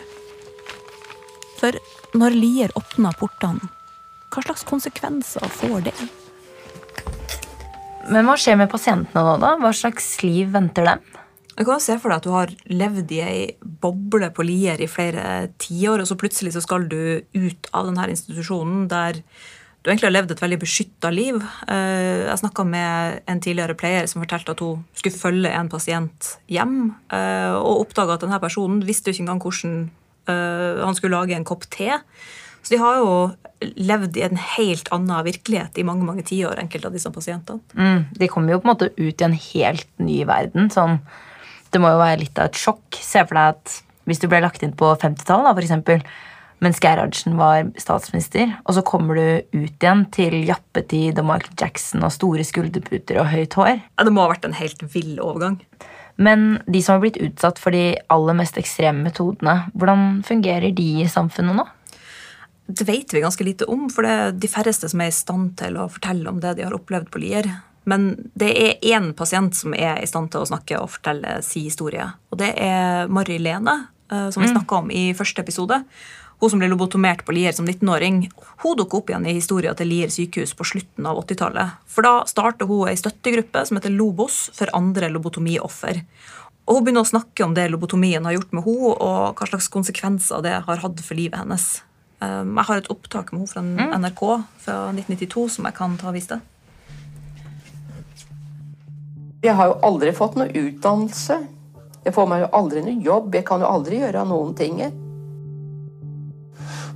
For 1.62 1.78
når 2.14 2.36
Lier 2.36 2.76
åpner 2.76 3.16
portene, 3.18 3.72
hva 4.34 4.44
slags 4.44 4.66
konsekvenser 4.68 5.48
får 5.62 5.88
det? 5.88 5.96
Men 8.12 8.28
hva 8.28 8.36
skjer 8.36 8.60
med 8.60 8.72
pasientene 8.72 9.24
nå, 9.24 9.38
da? 9.40 9.56
Hva 9.62 9.72
slags 9.72 10.18
liv 10.26 10.52
venter 10.52 10.90
dem? 10.90 11.04
Jeg 11.54 11.68
kan 11.68 11.82
se 11.84 11.98
for 12.02 12.10
deg 12.10 12.22
at 12.22 12.26
du 12.26 12.34
har 12.34 12.54
levd 12.74 13.12
i 13.14 13.20
ei 13.22 13.42
boble 13.62 14.30
på 14.34 14.46
Lier 14.48 14.82
i 14.82 14.90
flere 14.90 15.50
tiår, 15.62 16.02
og 16.02 16.10
så 16.10 16.18
plutselig 16.18 16.56
så 16.56 16.64
skal 16.66 16.88
du 16.90 17.22
ut 17.36 17.70
av 17.76 17.90
denne 17.90 18.08
institusjonen 18.16 18.88
der 18.92 19.22
du 19.84 19.90
egentlig 19.92 20.08
har 20.08 20.16
levd 20.16 20.32
et 20.32 20.42
veldig 20.42 20.60
beskytta 20.62 21.10
liv. 21.12 21.42
Eh, 21.68 22.24
jeg 22.24 22.40
snakka 22.40 22.64
med 22.64 23.18
en 23.28 23.42
tidligere 23.44 23.76
pleier 23.76 24.08
som 24.08 24.24
fortalte 24.24 24.56
at 24.56 24.62
hun 24.64 24.86
skulle 24.96 25.20
følge 25.20 25.52
en 25.52 25.70
pasient 25.70 26.30
hjem, 26.48 26.78
eh, 27.12 27.52
og 27.58 27.84
oppdaga 27.84 28.16
at 28.16 28.24
denne 28.24 28.40
personen 28.40 28.80
visste 28.88 29.12
jo 29.12 29.18
ikke 29.18 29.26
engang 29.26 29.44
hvordan 29.44 29.76
eh, 30.32 30.80
han 30.88 30.96
skulle 30.96 31.20
lage 31.20 31.36
en 31.36 31.48
kopp 31.50 31.68
te. 31.68 32.00
Så 32.64 32.72
de 32.72 32.80
har 32.80 33.02
jo 33.02 33.12
levd 33.76 34.18
i 34.18 34.24
en 34.24 34.40
helt 34.40 34.88
annen 34.96 35.28
virkelighet 35.28 35.76
i 35.76 35.86
mange 35.86 36.08
mange 36.08 36.24
tiår, 36.32 36.64
enkelte 36.64 36.88
av 36.88 36.96
disse 36.96 37.12
pasientene. 37.12 37.60
Mm, 37.76 38.08
de 38.24 38.32
kommer 38.32 38.56
jo 38.56 38.62
på 38.64 38.70
en 38.70 38.72
måte 38.72 38.92
ut 38.96 39.20
i 39.20 39.28
en 39.28 39.36
helt 39.36 39.92
ny 40.00 40.22
verden. 40.32 40.72
sånn 40.72 41.02
det 41.74 41.82
må 41.82 41.92
jo 41.94 42.02
være 42.02 42.22
litt 42.22 42.38
av 42.40 42.52
et 42.52 42.60
sjokk. 42.60 43.00
Se 43.02 43.24
for 43.26 43.40
deg 43.40 43.58
at 43.58 43.80
hvis 44.10 44.22
du 44.22 44.28
ble 44.32 44.44
lagt 44.44 44.64
inn 44.66 44.76
på 44.78 44.94
50-tallet, 45.02 45.58
f.eks., 45.58 46.06
mens 46.64 46.80
Gerhardsen 46.80 47.36
var 47.36 47.66
statsminister, 47.82 48.54
og 48.64 48.78
så 48.78 48.84
kommer 48.88 49.18
du 49.20 49.26
ut 49.52 49.84
igjen 49.84 50.06
til 50.16 50.38
jappetid 50.48 51.18
og 51.20 51.28
Michael 51.28 51.58
Jackson 51.60 52.06
og 52.08 52.14
store 52.16 52.46
skulderputer 52.48 53.20
og 53.20 53.34
høyt 53.34 53.58
hår. 53.60 53.82
Ja, 53.82 54.06
det 54.08 54.14
må 54.16 54.24
ha 54.24 54.32
vært 54.32 54.48
en 54.48 54.56
helt 54.56 54.86
vill 54.94 55.18
overgang. 55.20 55.58
Men 56.16 56.62
de 56.70 56.80
som 56.86 56.96
har 56.96 57.04
blitt 57.04 57.20
utsatt 57.20 57.60
for 57.60 57.76
de 57.76 57.98
aller 58.14 58.38
mest 58.38 58.60
ekstreme 58.62 59.04
metodene, 59.04 59.66
hvordan 59.74 60.22
fungerer 60.28 60.72
de 60.78 60.88
i 61.04 61.10
samfunnet 61.10 61.58
nå? 61.58 61.68
Det 62.64 62.88
vet 62.88 63.12
vi 63.12 63.26
ganske 63.26 63.44
lite 63.44 63.68
om, 63.68 63.90
for 63.92 64.08
det 64.08 64.14
er 64.14 64.36
de 64.46 64.48
færreste 64.48 64.88
som 64.88 65.04
er 65.04 65.12
i 65.12 65.16
stand 65.16 65.58
til 65.60 65.76
å 65.82 65.90
fortelle 65.92 66.30
om 66.32 66.40
det 66.40 66.56
de 66.60 66.68
har 66.68 66.76
opplevd 66.78 67.12
på 67.12 67.20
Lier. 67.26 67.50
Men 67.90 68.14
det 68.40 68.52
er 68.56 68.90
én 68.96 69.12
pasient 69.18 69.56
som 69.58 69.76
er 69.76 70.00
i 70.02 70.10
stand 70.10 70.32
til 70.32 70.44
å 70.44 70.50
snakke 70.50 70.80
og 70.80 70.92
fortelle 70.96 71.40
sin 71.46 71.68
historie. 71.68 72.06
Og 72.32 72.40
det 72.40 72.54
er 72.60 73.10
Mari 73.12 73.40
Lene, 73.42 73.80
eh, 74.12 74.30
som 74.30 74.44
vi 74.44 74.50
mm. 74.50 74.54
snakka 74.56 74.84
om 74.84 74.92
i 74.94 75.06
første 75.18 75.44
episode. 75.44 75.82
Hun 76.44 76.52
som 76.52 76.60
ble 76.60 76.68
lobotomert 76.68 77.22
på 77.24 77.36
Lier 77.36 77.56
som 77.56 77.68
19-åring. 77.68 78.26
Hun 78.64 78.78
dukker 78.80 79.00
opp 79.00 79.12
igjen 79.12 79.28
i 79.30 79.38
historien 79.38 79.76
til 79.80 79.88
Lier 79.88 80.12
sykehus 80.12 80.52
på 80.60 80.66
slutten 80.68 81.08
av 81.08 81.22
80-tallet. 81.22 81.78
For 81.88 82.04
da 82.04 82.26
starter 82.28 82.68
hun 82.68 82.90
ei 82.92 82.98
støttegruppe 83.00 83.64
som 83.68 83.80
heter 83.80 83.94
Lobos 83.94 84.50
for 84.56 84.72
andre 84.76 85.08
lobotomioffer. 85.14 86.02
Og 86.64 86.78
Hun 86.78 86.86
begynner 86.86 87.04
å 87.04 87.12
snakke 87.14 87.44
om 87.46 87.56
det 87.56 87.70
lobotomien 87.72 88.24
har 88.28 88.38
gjort 88.38 88.54
med 88.56 88.68
henne, 88.68 88.92
og 88.96 89.40
hva 89.40 89.48
slags 89.50 89.68
konsekvenser 89.72 90.44
det 90.44 90.56
har 90.68 90.84
hatt 90.84 91.04
for 91.04 91.20
livet 91.20 91.40
hennes. 91.40 91.68
Um, 92.24 92.56
jeg 92.56 92.68
har 92.70 92.80
et 92.80 92.92
opptak 92.92 93.34
med 93.34 93.44
henne 93.44 93.52
fra 93.52 93.64
mm. 93.64 93.96
NRK 94.04 94.24
fra 94.64 94.78
1992 94.94 95.48
som 95.58 95.68
jeg 95.68 95.80
kan 95.80 95.98
ta 96.00 96.12
og 96.12 96.16
vise 96.16 96.36
deg. 96.36 96.50
Jeg 99.44 99.58
har 99.60 99.74
jo 99.74 99.80
aldri 99.84 100.14
fått 100.16 100.38
noe 100.40 100.48
utdannelse. 100.48 101.42
Jeg 102.04 102.16
får 102.16 102.28
meg 102.32 102.46
jo 102.46 102.52
aldri 102.56 102.84
noe 102.86 103.04
jobb. 103.04 103.34
Jeg 103.36 103.44
kan 103.48 103.64
jo 103.64 103.68
aldri 103.68 104.00
gjøre 104.00 104.24
noen 104.30 104.54
ting. 104.56 104.80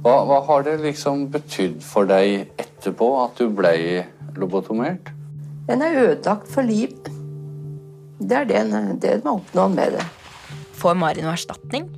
Hva, 0.04 0.14
hva 0.30 0.40
har 0.48 0.64
det 0.64 0.78
liksom 0.86 1.28
betydd 1.34 1.82
for 1.84 2.08
deg 2.08 2.48
etterpå 2.56 3.10
at 3.26 3.42
du 3.42 3.52
ble 3.52 3.74
lobotomert? 4.40 5.12
Den 5.68 5.84
er 5.84 6.00
ødelagt 6.06 6.48
for 6.48 6.64
liv. 6.64 6.96
Det 8.18 8.40
er 8.40 8.48
det, 8.48 8.64
det 9.04 9.20
man 9.26 9.42
oppnår 9.42 9.74
med 9.76 9.98
det. 9.98 10.06
Får 10.80 10.96
Mari 10.96 11.26
noe 11.26 11.36
erstatning? 11.36 11.90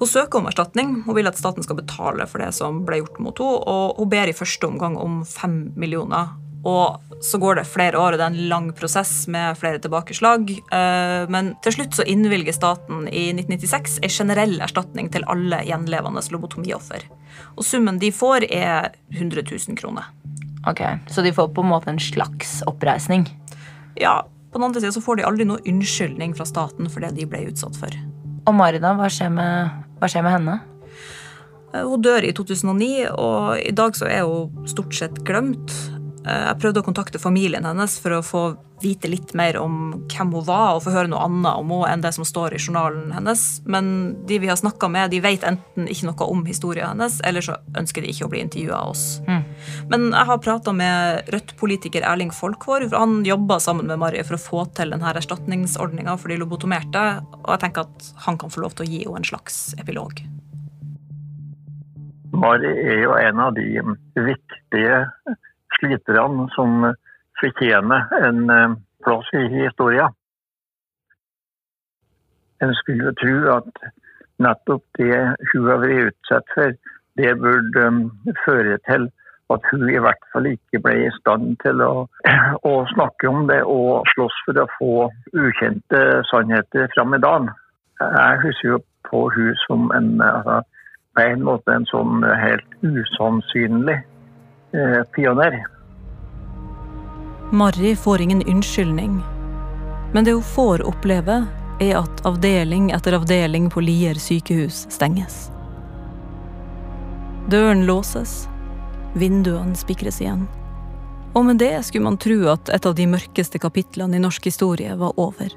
Hun 0.00 0.10
søker 0.10 0.40
om 0.40 0.48
erstatning. 0.50 0.96
Hun 1.06 1.14
vil 1.14 1.30
at 1.30 1.38
staten 1.38 1.62
skal 1.62 1.78
betale 1.78 2.26
for 2.26 2.42
det 2.42 2.50
som 2.56 2.82
ble 2.88 2.98
gjort 3.04 3.20
mot 3.22 3.38
henne. 3.38 3.62
Og 3.70 4.00
hun 4.00 4.10
ber 4.10 4.30
i 4.30 4.34
første 4.34 4.66
omgang 4.66 4.98
om 4.98 5.22
fem 5.28 5.68
millioner. 5.78 6.34
Og 6.64 7.20
så 7.24 7.38
går 7.38 7.58
det 7.58 7.66
flere 7.68 7.98
år, 8.00 8.14
og 8.14 8.20
det 8.20 8.24
er 8.24 8.32
en 8.32 8.48
lang 8.48 8.70
prosess 8.76 9.12
med 9.28 9.58
flere 9.60 9.80
tilbakeslag. 9.84 10.50
Eh, 10.50 11.24
men 11.32 11.52
til 11.64 11.76
slutt 11.76 11.96
så 11.98 12.06
innvilger 12.08 12.56
staten 12.56 13.06
i 13.08 13.26
1996 13.34 13.98
en 14.00 14.12
generell 14.12 14.56
erstatning 14.64 15.10
til 15.12 15.26
alle 15.30 15.60
gjenlevende 15.68 16.24
lobotomioffer. 16.32 17.04
Og 17.56 17.66
summen 17.68 18.00
de 18.00 18.12
får, 18.12 18.48
er 18.48 18.94
100 19.12 19.44
000 19.44 19.78
kroner. 19.80 20.08
Ok, 20.66 20.80
Så 21.08 21.22
de 21.22 21.32
får 21.32 21.52
på 21.52 21.60
en 21.60 21.68
måte 21.68 21.90
en 21.92 22.00
slags 22.00 22.62
oppreisning? 22.66 23.28
Ja. 24.00 24.22
På 24.52 24.58
den 24.58 24.68
andre 24.68 24.80
sida 24.80 25.00
får 25.02 25.16
de 25.18 25.24
aldri 25.26 25.44
noe 25.44 25.64
unnskyldning 25.66 26.32
fra 26.38 26.46
staten 26.46 26.88
for 26.88 27.02
det 27.02 27.16
de 27.16 27.26
ble 27.26 27.40
utsatt 27.50 27.76
for. 27.76 27.92
Og 28.46 28.54
Marida, 28.54 28.92
hva 28.94 29.08
skjer 29.10 29.32
med, 29.34 29.82
hva 29.98 30.08
skjer 30.08 30.24
med 30.24 30.36
henne? 30.36 30.54
Eh, 31.74 31.82
hun 31.82 32.04
dør 32.04 32.24
i 32.24 32.32
2009, 32.32 33.10
og 33.12 33.58
i 33.60 33.74
dag 33.76 33.98
så 33.98 34.08
er 34.08 34.24
hun 34.28 34.68
stort 34.70 34.94
sett 34.96 35.20
glemt. 35.26 35.74
Eh, 36.24 36.44
jeg 36.48 36.60
prøvde 36.62 36.80
å 36.80 36.86
kontakte 36.86 37.20
familien 37.20 37.66
hennes 37.68 37.98
for 38.00 38.16
å 38.16 38.24
få 38.24 38.44
vite 38.82 39.08
litt 39.08 39.32
mer 39.36 39.56
om 39.60 40.06
hvem 40.10 40.32
hun 40.34 40.44
var, 40.44 40.74
og 40.74 40.82
få 40.84 40.92
høre 40.92 41.08
noe 41.08 41.22
annet 41.24 41.60
om 41.60 41.70
henne 41.72 41.90
enn 41.92 42.02
det 42.04 42.12
som 42.16 42.26
står 42.26 42.56
i 42.56 42.60
journalen 42.60 43.12
hennes. 43.14 43.42
Men 43.70 43.86
de 44.28 44.38
vi 44.42 44.50
har 44.50 44.58
snakka 44.60 44.90
med, 44.92 45.12
de 45.12 45.22
vet 45.24 45.44
enten 45.46 45.88
ikke 45.88 46.08
noe 46.10 46.28
om 46.28 46.44
historien 46.48 46.90
hennes, 46.92 47.20
eller 47.24 47.44
så 47.44 47.56
ønsker 47.78 48.04
de 48.04 48.12
ikke 48.12 48.28
å 48.28 48.32
bli 48.32 48.42
intervjua 48.44 48.80
av 48.82 48.92
oss. 48.92 49.04
Mm. 49.28 49.42
Men 49.92 50.06
jeg 50.10 50.30
har 50.32 50.42
prata 50.44 50.74
med 50.76 51.32
Rødt-politiker 51.32 52.04
Erling 52.08 52.32
Folkvår, 52.34 52.88
for 52.90 53.04
han 53.04 53.22
jobba 53.28 53.60
sammen 53.62 53.88
med 53.88 54.00
Marie 54.02 54.24
for 54.26 54.36
å 54.38 54.42
få 54.42 54.66
til 54.76 54.92
denne 54.96 55.14
erstatningsordninga 55.16 56.16
for 56.20 56.32
de 56.32 56.40
lobotomerte, 56.40 57.04
og 57.44 57.50
jeg 57.54 57.64
tenker 57.66 57.88
at 57.88 58.12
han 58.26 58.40
kan 58.40 58.52
få 58.52 58.64
lov 58.64 58.76
til 58.76 58.88
å 58.88 58.90
gi 58.90 59.04
henne 59.04 59.22
en 59.22 59.28
slags 59.32 59.62
epilog. 59.80 60.24
Mari 62.34 62.70
er 62.82 63.04
jo 63.04 63.14
en 63.14 63.40
av 63.40 63.54
de 63.54 63.68
viktige 64.18 64.96
sliterne 65.78 66.48
som 66.54 66.86
fortjener 67.40 68.08
en 68.28 68.50
eh, 68.50 68.76
plass 69.04 69.32
i 69.34 69.44
historien. 69.48 70.14
En 72.62 72.74
skulle 72.74 73.12
tro 73.20 73.34
at 73.56 73.84
nettopp 74.42 74.84
det 74.98 75.18
hun 75.52 75.68
har 75.68 75.82
vært 75.82 76.10
utsatt 76.10 76.54
for, 76.54 76.72
det 77.18 77.34
burde 77.38 77.86
um, 77.86 78.00
føre 78.46 78.78
til 78.88 79.10
at 79.52 79.66
hun 79.70 79.84
i 79.90 80.00
hvert 80.02 80.24
fall 80.32 80.48
ikke 80.48 80.80
ble 80.82 80.94
i 81.04 81.12
stand 81.18 81.58
til 81.62 81.82
å, 81.84 82.06
å 82.70 82.72
snakke 82.94 83.30
om 83.30 83.44
det 83.50 83.60
og 83.68 84.08
slåss 84.14 84.40
for 84.46 84.62
å 84.62 84.70
få 84.78 84.94
ukjente 85.36 86.00
sannheter 86.30 86.88
fram 86.96 87.14
i 87.14 87.22
dagen. 87.22 87.50
Jeg 88.00 88.40
husker 88.42 88.68
jo 88.72 88.80
på 89.10 89.28
hun 89.36 89.52
som 89.66 89.92
en, 89.94 90.16
altså, 90.24 90.62
på 91.14 91.28
en 91.28 91.44
måte 91.46 91.76
en 91.76 91.86
sånn 91.90 92.24
helt 92.26 92.78
usannsynlig 92.82 94.00
eh, 94.00 94.13
pioner. 95.14 95.66
Marry 97.52 97.96
får 97.96 98.20
ingen 98.20 98.42
unnskyldning. 98.42 99.22
Men 100.12 100.24
det 100.24 100.32
hun 100.32 100.42
får 100.42 100.82
oppleve, 100.86 101.46
er 101.80 101.96
at 101.98 102.26
avdeling 102.26 102.90
etter 102.94 103.16
avdeling 103.18 103.70
på 103.70 103.82
Lier 103.82 104.18
sykehus 104.18 104.86
stenges. 104.90 105.50
Døren 107.50 107.84
låses, 107.86 108.46
vinduene 109.14 109.76
spikres 109.76 110.20
igjen. 110.22 110.46
Og 111.34 111.44
med 111.44 111.58
det 111.58 111.82
skulle 111.84 112.06
man 112.06 112.18
tro 112.18 112.36
at 112.52 112.70
et 112.70 112.86
av 112.86 112.94
de 112.94 113.06
mørkeste 113.10 113.58
kapitlene 113.58 114.16
i 114.16 114.22
norsk 114.22 114.46
historie 114.46 114.94
var 114.96 115.18
over. 115.18 115.50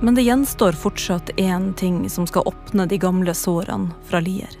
Men 0.00 0.16
det 0.16 0.24
gjenstår 0.24 0.78
fortsatt 0.78 1.30
én 1.36 1.72
ting 1.74 2.08
som 2.10 2.26
skal 2.26 2.48
åpne 2.48 2.86
de 2.86 2.98
gamle 2.98 3.34
sårene 3.34 3.92
fra 4.08 4.20
Lier. 4.24 4.56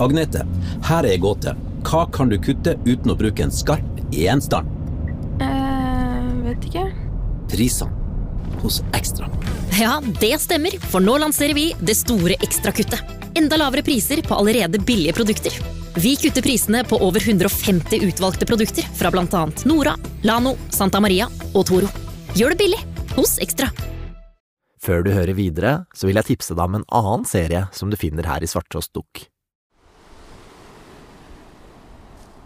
Agnete, 0.00 0.44
her 0.88 1.04
er 1.04 1.14
ei 1.14 1.20
gåte. 1.20 1.54
Hva 1.86 2.06
kan 2.12 2.28
du 2.32 2.38
kutte 2.40 2.76
uten 2.86 3.12
å 3.12 3.16
bruke 3.18 3.44
en 3.44 3.52
skarp 3.54 4.00
gjenstand? 4.12 4.68
eh, 5.40 6.28
vet 6.44 6.66
ikke. 6.70 6.84
Prisene 7.50 7.96
hos 8.60 8.80
Ekstra. 8.96 9.28
Ja, 9.78 10.00
det 10.20 10.34
stemmer, 10.42 10.74
for 10.90 11.00
nå 11.00 11.14
lanserer 11.22 11.54
vi 11.56 11.70
det 11.80 11.94
store 11.96 12.36
ekstrakuttet. 12.44 13.00
Enda 13.38 13.56
lavere 13.56 13.84
priser 13.86 14.20
på 14.26 14.34
allerede 14.36 14.80
billige 14.82 15.14
produkter. 15.16 15.54
Vi 15.96 16.16
kutter 16.20 16.42
prisene 16.44 16.82
på 16.84 16.98
over 17.02 17.22
150 17.24 18.04
utvalgte 18.08 18.46
produkter 18.46 18.84
fra 18.98 19.10
bl.a. 19.10 19.44
Nora, 19.64 19.94
Lano, 20.26 20.56
Santa 20.70 21.00
Maria 21.00 21.28
og 21.54 21.64
Toro. 21.70 21.88
Gjør 22.36 22.54
det 22.54 22.60
billig 22.60 22.82
hos 23.16 23.38
Ekstra. 23.42 23.70
Før 24.80 25.02
du 25.04 25.10
hører 25.12 25.36
videre, 25.36 25.72
så 25.94 26.08
vil 26.08 26.20
jeg 26.20 26.32
tipse 26.34 26.54
deg 26.56 26.62
om 26.70 26.78
en 26.80 26.86
annen 26.88 27.26
serie 27.28 27.66
som 27.76 27.90
du 27.92 27.98
finner 28.00 28.28
her 28.28 28.44
i 28.44 28.48
Svarttrost 28.48 28.92
Dukk. 28.96 29.26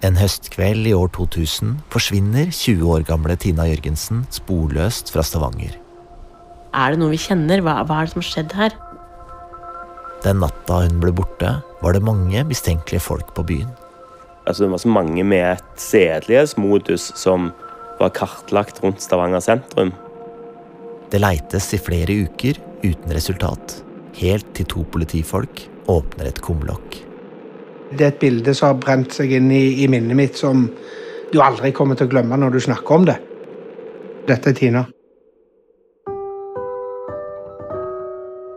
En 0.05 0.19
høstkveld 0.21 0.85
i 0.85 0.93
år 0.93 1.09
2000 1.17 1.79
forsvinner 1.93 2.51
20 2.53 2.89
år 2.93 3.05
gamle 3.09 3.39
Tina 3.41 3.65
Jørgensen 3.71 4.27
sporløst 4.35 5.09
fra 5.15 5.23
Stavanger. 5.25 5.79
Er 6.77 6.93
det 6.93 7.01
noe 7.01 7.15
vi 7.15 7.21
kjenner? 7.23 7.63
Hva, 7.65 7.79
hva 7.89 8.03
er 8.03 8.09
det 8.09 8.13
som 8.13 8.21
har 8.21 8.27
skjedd 8.29 8.53
her? 8.59 8.77
Den 10.27 10.43
natta 10.43 10.83
hun 10.83 10.99
ble 11.01 11.15
borte, 11.17 11.55
var 11.81 11.97
det 11.97 12.05
mange 12.05 12.43
mistenkelige 12.51 13.01
folk 13.01 13.33
på 13.37 13.47
byen. 13.49 13.71
Altså, 14.45 14.67
det 14.67 14.75
var 14.75 14.83
så 14.83 14.93
mange 14.93 15.25
med 15.25 15.47
et 15.55 15.81
sedelighetsmodus 15.81 17.09
som 17.17 17.49
var 18.03 18.13
kartlagt 18.13 18.83
rundt 18.85 19.01
Stavanger 19.01 19.41
sentrum. 19.45 19.95
Det 21.09 21.23
leites 21.23 21.71
i 21.73 21.81
flere 21.81 22.19
uker 22.27 22.61
uten 22.85 23.17
resultat, 23.17 23.79
helt 24.21 24.53
til 24.59 24.69
to 24.69 24.85
politifolk 24.93 25.65
åpner 25.89 26.29
et 26.29 26.45
kumlokk. 26.45 27.01
Det 27.95 28.03
er 28.03 28.11
et 28.11 28.19
bilde 28.19 28.55
som 28.57 28.73
har 28.73 28.81
brent 28.83 29.15
seg 29.15 29.31
inn 29.37 29.53
i, 29.55 29.85
i, 29.85 29.89
minnet 29.91 30.19
mitt, 30.19 30.39
som 30.39 30.67
du 31.31 31.39
aldri 31.43 31.71
kommer 31.75 31.99
til 31.99 32.09
å 32.09 32.11
glemme 32.11 32.39
når 32.41 32.57
du 32.57 32.61
snakker 32.67 32.97
om 32.97 33.07
det. 33.07 33.17
Dette 34.27 34.51
er 34.51 34.59
Tina. 34.59 34.83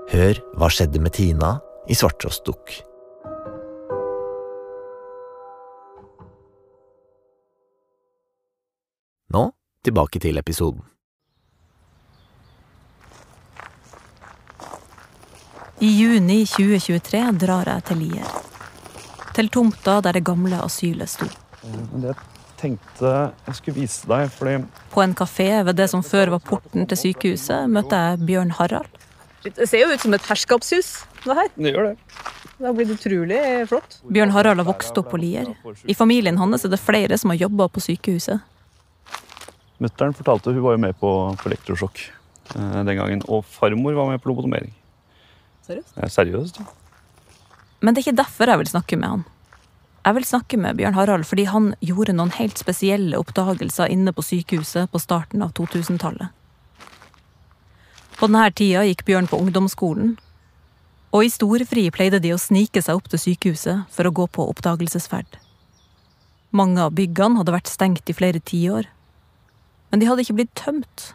Hør 0.07 0.41
hva 0.57 0.69
skjedde 0.73 1.01
med 1.03 1.13
Tina 1.13 1.57
i 1.85 1.97
Svarttrost 1.97 2.47
Dukk. 2.47 2.79
Nå 9.35 9.43
tilbake 9.85 10.23
til 10.23 10.39
episoden. 10.41 10.81
I 15.77 15.93
juni 15.93 16.41
2023 16.49 17.25
drar 17.37 17.69
jeg 17.69 17.89
til 17.91 18.05
Lier 18.07 18.37
til 19.37 19.51
tomta 19.53 19.99
der 20.01 20.17
det 20.17 20.25
gamle 20.25 20.59
asylet 20.65 21.09
sto. 21.11 21.27
tenkte 22.57 23.09
jeg 23.45 23.55
skulle 23.59 23.81
vise 23.83 24.07
deg, 24.09 24.31
fordi 24.33 24.65
På 24.89 25.03
en 25.03 25.13
kafé 25.13 25.63
ved 25.63 25.77
det 25.77 25.89
som 25.89 26.01
før 26.03 26.31
var 26.37 26.39
porten 26.39 26.87
til 26.87 26.97
sykehuset, 26.97 27.69
møtte 27.69 27.95
jeg 27.95 28.25
Bjørn 28.25 28.51
Harald. 28.57 28.89
Det 29.43 29.69
ser 29.69 29.85
jo 29.85 29.93
ut 29.93 30.01
som 30.01 30.13
et 30.13 30.25
herskapshus, 30.25 31.05
det 31.23 31.35
her. 31.37 31.49
Det 31.55 31.73
gjør 31.75 31.91
det. 31.91 31.97
Det 32.57 32.65
har 32.65 32.73
blitt 32.73 32.89
utrolig 32.89 33.39
flott. 33.69 33.99
Bjørn 34.09 34.33
Harald 34.33 34.57
har 34.57 34.65
vokst 34.65 34.97
opp 34.97 35.11
på 35.11 35.19
Lier. 35.21 35.53
I 35.85 35.93
familien 35.93 36.39
hans 36.41 36.65
er 36.65 36.73
det 36.73 36.81
flere 36.81 37.17
som 37.21 37.29
har 37.29 37.37
jobba 37.37 37.69
på 37.69 37.83
sykehuset. 37.85 38.41
Mutter'n 39.77 40.17
fortalte 40.17 40.55
hun 40.55 40.63
var 40.65 40.73
jo 40.73 40.81
med 40.81 40.97
på, 40.97 41.11
på 41.37 41.49
elektrosjokk 41.51 42.01
eh, 42.57 42.79
den 42.81 42.97
gangen. 42.97 43.21
Og 43.29 43.45
farmor 43.45 43.93
var 43.93 44.09
med 44.09 44.23
på 44.23 44.31
lobotomering. 44.31 44.73
Seriøst? 45.67 45.93
Ja, 46.01 46.09
seriøst, 46.09 46.57
ja. 46.63 46.86
Men 47.79 47.93
det 47.93 48.01
er 48.01 48.07
ikke 48.07 48.21
derfor 48.23 48.49
jeg 48.49 48.61
vil 48.63 48.71
snakke 48.71 48.97
med 48.97 49.13
han. 49.13 49.25
Jeg 50.07 50.15
vil 50.15 50.25
snakke 50.25 50.57
med 50.57 50.77
Bjørn 50.79 50.95
Harald 50.95 51.25
fordi 51.27 51.43
han 51.51 51.73
gjorde 51.83 52.15
noen 52.15 52.31
helt 52.37 52.57
spesielle 52.59 53.17
oppdagelser 53.19 53.91
inne 53.91 54.13
på 54.15 54.23
sykehuset 54.23 54.87
på 54.93 55.01
starten 55.03 55.43
av 55.43 55.51
2000-tallet. 55.57 56.31
På 58.17 58.29
denne 58.29 58.47
tida 58.55 58.85
gikk 58.87 59.03
Bjørn 59.05 59.27
på 59.29 59.37
ungdomsskolen, 59.43 60.15
og 61.11 61.25
i 61.25 61.31
storfri 61.31 61.83
pleide 61.93 62.21
de 62.23 62.31
å 62.33 62.39
snike 62.41 62.81
seg 62.83 62.97
opp 62.97 63.11
til 63.11 63.21
sykehuset 63.21 63.83
for 63.93 64.07
å 64.07 64.13
gå 64.15 64.25
på 64.31 64.47
oppdagelsesferd. 64.53 65.37
Mange 66.55 66.81
av 66.81 66.95
byggene 66.97 67.41
hadde 67.41 67.53
vært 67.53 67.69
stengt 67.71 68.09
i 68.09 68.15
flere 68.15 68.39
tiår, 68.39 68.87
men 69.91 70.01
de 70.01 70.07
hadde 70.09 70.23
ikke 70.23 70.37
blitt 70.39 70.55
tømt. 70.57 71.11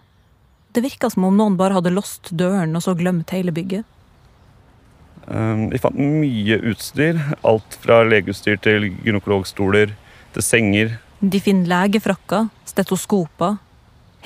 Det 0.72 0.84
virka 0.84 1.10
som 1.12 1.26
om 1.28 1.36
noen 1.36 1.58
bare 1.60 1.76
hadde 1.76 1.92
låst 1.92 2.30
døren 2.32 2.76
og 2.76 2.84
så 2.84 2.94
glemt 2.96 3.32
hele 3.34 3.52
bygget. 3.52 3.88
Eh, 5.28 5.66
Vi 5.70 5.78
fant 5.82 5.98
mye 5.98 6.58
utstyr. 6.72 7.20
Alt 7.46 7.76
fra 7.82 8.02
legeutstyr 8.06 8.58
til 8.62 8.90
gynekologstoler 9.04 9.94
til 10.34 10.42
senger. 10.42 10.96
De 11.22 11.38
finner 11.40 11.68
legefrakker, 11.70 12.48
stetoskoper. 12.66 13.58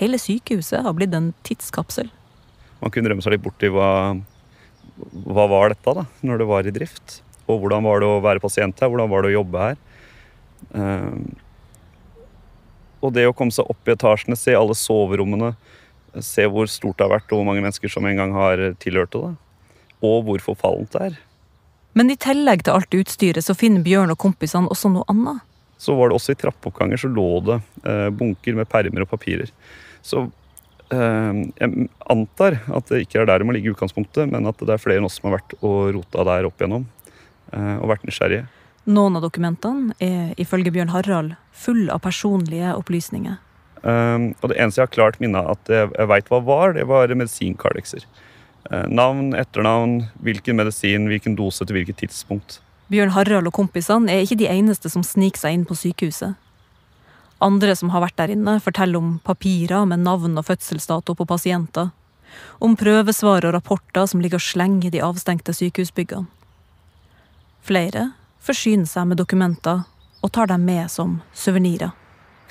Hele 0.00 0.20
sykehuset 0.20 0.84
har 0.84 0.94
blitt 0.96 1.14
en 1.16 1.32
tidskapsel. 1.44 2.10
Man 2.80 2.92
kunne 2.92 3.08
drømme 3.08 3.24
seg 3.24 3.34
litt 3.36 3.44
bort 3.44 3.64
i 3.64 3.70
hva, 3.72 4.16
hva 5.24 5.46
var 5.48 5.72
dette 5.72 5.96
da, 5.96 6.04
når 6.24 6.40
det 6.40 6.48
var 6.48 6.68
i 6.68 6.74
drift. 6.74 7.20
Og 7.48 7.60
hvordan 7.62 7.84
var 7.86 8.00
det 8.00 8.08
å 8.08 8.22
være 8.24 8.42
pasient 8.42 8.80
her, 8.80 8.90
hvordan 8.92 9.10
var 9.12 9.24
det 9.24 9.32
å 9.32 9.38
jobbe 9.38 9.64
her. 9.64 9.76
Eh, 10.76 11.16
og 13.04 13.12
det 13.14 13.26
å 13.28 13.34
komme 13.36 13.54
seg 13.54 13.68
opp 13.70 13.88
i 13.88 13.94
etasjene, 13.94 14.36
se 14.38 14.56
alle 14.56 14.74
soverommene, 14.76 15.52
se 16.24 16.46
hvor 16.48 16.68
stort 16.70 16.96
det 16.96 17.04
har 17.06 17.18
vært 17.18 17.32
og 17.32 17.40
hvor 17.40 17.48
mange 17.48 17.62
mennesker 17.64 17.92
som 17.92 18.06
en 18.08 18.16
gang 18.18 18.32
har 18.34 18.62
tilhørt 18.80 19.12
det. 19.12 19.34
Og 20.06 20.24
hvor 20.26 20.42
forfallent 20.52 20.94
det 20.94 21.04
er. 21.10 21.20
Men 21.96 22.12
i 22.12 22.18
tillegg 22.20 22.64
til 22.64 22.76
alt 22.76 22.96
utstyret 22.98 23.44
så 23.44 23.56
finner 23.56 23.84
Bjørn 23.84 24.12
og 24.12 24.20
kompisene 24.20 24.68
også 24.72 24.90
noe 24.92 25.06
annet. 25.12 25.44
Så 25.80 25.94
var 25.96 26.10
det 26.10 26.16
også 26.18 26.34
i 26.34 26.40
trappeoppganger 26.40 27.00
så 27.00 27.08
lå 27.12 27.28
det 27.44 27.56
eh, 27.88 28.08
bunker 28.12 28.56
med 28.58 28.68
permer 28.68 29.04
og 29.04 29.10
papirer. 29.12 29.48
Så 30.04 30.26
eh, 30.92 31.40
jeg 31.56 31.88
antar 32.12 32.58
at 32.68 32.92
det 32.92 33.02
ikke 33.04 33.22
er 33.22 33.30
der 33.30 33.40
det 33.40 33.48
må 33.48 33.56
ligge 33.56 33.72
i 33.72 33.74
utgangspunktet, 33.76 34.28
men 34.32 34.48
at 34.48 34.60
det 34.60 34.76
er 34.76 34.82
flere 34.82 35.00
enn 35.00 35.08
oss 35.08 35.18
som 35.20 35.30
har 35.30 35.38
vært 35.38 35.56
og 35.62 35.96
rota 35.96 36.26
der 36.28 36.48
opp 36.48 36.60
igjennom. 36.60 36.84
Eh, 37.52 37.74
og 37.80 37.90
vært 37.94 38.04
nysgjerrige. 38.08 38.44
Noen 38.86 39.18
av 39.18 39.24
dokumentene 39.24 39.96
er 40.04 40.36
ifølge 40.40 40.70
Bjørn 40.74 40.92
Harald 40.92 41.34
full 41.56 41.88
av 41.90 42.04
personlige 42.04 42.76
opplysninger. 42.76 43.40
Um, 43.86 44.32
og 44.40 44.50
det 44.50 44.56
eneste 44.58 44.80
jeg 44.80 44.88
har 44.88 44.94
klart 44.94 45.18
minne 45.22 45.42
at 45.46 45.70
jeg, 45.70 45.90
jeg 45.94 46.10
veit 46.10 46.30
hva 46.32 46.40
var, 46.42 46.72
det 46.74 46.86
var 46.90 47.12
medisinkardekser. 47.12 48.06
Uh, 48.66 48.86
navn, 48.90 49.30
etternavn, 49.38 50.00
hvilken 50.24 50.58
medisin, 50.58 51.06
hvilken 51.10 51.36
dose 51.38 51.66
til 51.66 51.76
hvilket 51.78 52.00
tidspunkt. 52.02 52.60
Bjørn 52.90 53.12
Harald 53.14 53.50
og 53.50 53.54
kompisene 53.54 54.12
er 54.12 54.24
ikke 54.24 54.38
de 54.38 54.48
eneste 54.50 54.90
som 54.90 55.04
sniker 55.06 55.42
seg 55.42 55.56
inn 55.56 55.66
på 55.66 55.76
sykehuset. 55.78 56.34
Andre 57.42 57.74
som 57.76 57.90
har 57.92 58.04
vært 58.04 58.16
der 58.18 58.32
inne, 58.32 58.56
forteller 58.64 59.02
om 59.02 59.16
papirer 59.26 59.84
med 59.88 60.04
navn 60.06 60.38
og 60.38 60.46
fødselsdato 60.48 61.14
på 61.18 61.26
pasienter. 61.28 61.90
Om 62.62 62.76
prøvesvar 62.78 63.44
og 63.44 63.54
rapporter 63.54 64.06
som 64.08 64.22
ligger 64.22 64.40
og 64.40 64.46
slenger 64.46 64.94
de 64.94 65.02
avstengte 65.04 65.54
sykehusbyggene. 65.56 66.30
Flere 67.66 68.10
forsyner 68.46 68.86
seg 68.86 69.10
med 69.10 69.18
dokumenter 69.18 69.84
og 70.22 70.32
tar 70.32 70.48
dem 70.50 70.64
med 70.66 70.90
som 70.90 71.20
suvenirer. 71.34 71.90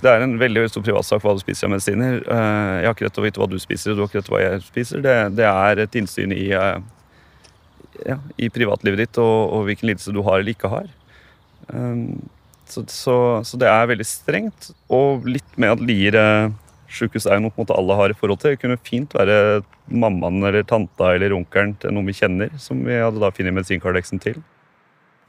Det 0.01 0.11
er 0.11 0.25
en 0.25 0.35
veldig 0.39 0.65
stor 0.69 0.83
privatsak 0.83 1.23
hva 1.23 1.35
du 1.37 1.41
spiser 1.41 1.67
av 1.67 1.75
medisiner. 1.75 2.19
Uh, 2.27 2.81
jeg 2.81 2.87
har 2.87 2.95
ikke 2.95 3.07
rett 3.07 3.15
til 3.15 3.23
å 3.23 3.25
vite 3.25 3.41
hva 3.41 3.47
du 3.51 3.57
spiser, 3.61 3.91
og 3.91 3.95
du 3.95 4.03
har 4.03 4.09
ikke 4.09 4.19
rett 4.19 4.27
til 4.27 4.35
hva 4.35 4.43
jeg 4.43 4.65
spiser. 4.65 5.03
Det, 5.05 5.15
det 5.37 5.47
er 5.49 5.81
et 5.85 5.97
innsyn 6.01 6.35
i, 6.35 6.45
uh, 6.51 6.77
ja, 8.03 8.19
i 8.35 8.51
privatlivet 8.53 9.05
ditt 9.05 9.21
og, 9.23 9.35
og, 9.55 9.65
hvilken 9.69 9.91
lidelse 9.91 10.15
du 10.15 10.21
har 10.27 10.41
eller 10.41 10.55
ikke 10.55 10.71
har. 10.73 10.89
Um, 11.71 12.19
så, 12.67 12.83
så, 12.91 13.17
så, 13.45 13.59
det 13.61 13.69
er 13.71 13.89
veldig 13.93 14.07
strengt. 14.09 14.69
Og 14.93 15.25
litt 15.29 15.57
med 15.61 15.77
at 15.77 15.85
Lier 15.85 16.19
uh, 16.19 16.51
sjukehus 16.91 17.29
er 17.29 17.39
jo 17.39 17.47
noe 17.47 17.69
alle 17.77 17.99
har 18.01 18.11
i 18.11 18.17
forhold 18.17 18.43
til. 18.43 18.55
Det 18.55 18.63
kunne 18.65 18.81
fint 18.83 19.15
være 19.15 19.63
mammaen 19.87 20.43
eller 20.43 20.65
tanta 20.67 21.13
eller 21.15 21.35
onkelen 21.37 21.75
til 21.79 21.95
noen 21.95 22.09
vi 22.09 22.17
kjenner, 22.17 22.51
som 22.61 22.83
vi 22.83 22.99
hadde 22.99 23.21
da 23.21 23.31
funnet 23.33 23.55
medisinkardeksen 23.55 24.21
til. 24.23 24.41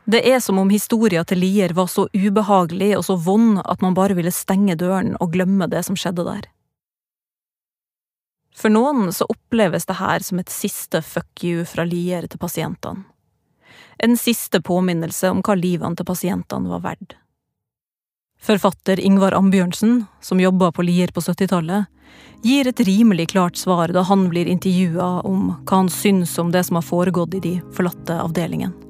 Det 0.07 0.21
er 0.23 0.39
som 0.41 0.59
om 0.63 0.69
historia 0.71 1.25
til 1.27 1.41
Lier 1.43 1.73
var 1.75 1.89
så 1.91 2.05
ubehagelig 2.15 2.93
og 2.95 3.03
så 3.09 3.17
vond 3.19 3.59
at 3.65 3.81
man 3.83 3.95
bare 3.95 4.15
ville 4.15 4.31
stenge 4.31 4.77
døren 4.79 5.17
og 5.19 5.33
glemme 5.35 5.67
det 5.67 5.83
som 5.83 5.99
skjedde 5.99 6.23
der. 6.29 6.47
For 8.57 8.71
noen 8.71 9.11
så 9.13 9.27
oppleves 9.29 9.89
det 9.91 9.99
her 9.99 10.23
som 10.23 10.39
et 10.39 10.53
siste 10.53 11.03
fuck 11.03 11.43
you 11.43 11.67
fra 11.67 11.85
Lier 11.85 12.31
til 12.31 12.39
pasientene. 12.39 13.03
En 13.99 14.15
siste 14.21 14.61
påminnelse 14.63 15.33
om 15.33 15.43
hva 15.43 15.57
livene 15.59 15.99
til 15.99 16.07
pasientene 16.07 16.71
var 16.71 16.85
verdt. 16.87 17.19
Forfatter 18.39 19.01
Ingvar 19.01 19.35
Ambjørnsen, 19.35 20.05
som 20.21 20.41
jobba 20.41 20.71
på 20.73 20.85
Lier 20.87 21.11
på 21.11 21.25
70-tallet, 21.25 21.91
gir 22.45 22.69
et 22.69 22.87
rimelig 22.87 23.33
klart 23.35 23.59
svar 23.59 23.91
da 23.97 24.05
han 24.07 24.29
blir 24.31 24.47
intervjua 24.47 25.23
om 25.27 25.55
hva 25.65 25.83
han 25.83 25.91
syns 25.91 26.39
om 26.39 26.55
det 26.55 26.69
som 26.69 26.79
har 26.79 26.87
foregått 26.87 27.41
i 27.41 27.47
de 27.49 27.57
forlatte 27.75 28.21
avdelingene 28.23 28.86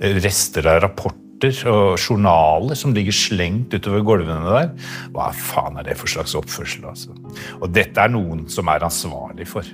rester 0.00 0.68
av 0.70 0.82
rapporter 0.84 1.56
og 1.68 1.98
journaler 2.00 2.78
som 2.78 2.94
ligger 2.96 3.14
slengt 3.14 3.74
utover 3.76 4.04
gulvene 4.06 4.54
der. 4.54 4.70
Hva 5.14 5.30
faen 5.36 5.76
er 5.80 5.88
det 5.88 5.98
for 6.00 6.10
slags 6.10 6.36
oppførsel? 6.38 6.86
altså? 6.88 7.16
Og 7.60 7.68
dette 7.74 8.00
er 8.00 8.12
noen 8.12 8.46
som 8.52 8.68
er 8.72 8.86
ansvarlig 8.86 9.48
for. 9.50 9.68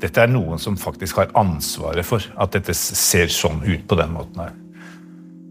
Dette 0.00 0.22
er 0.22 0.30
noen 0.32 0.60
som 0.60 0.78
faktisk 0.80 1.20
har 1.20 1.32
ansvaret 1.38 2.06
for 2.06 2.24
at 2.40 2.54
dette 2.56 2.74
ser 2.76 3.30
sånn 3.32 3.62
ut 3.66 3.86
på 3.88 3.98
den 3.98 4.14
måten 4.16 4.46
her. 4.46 4.54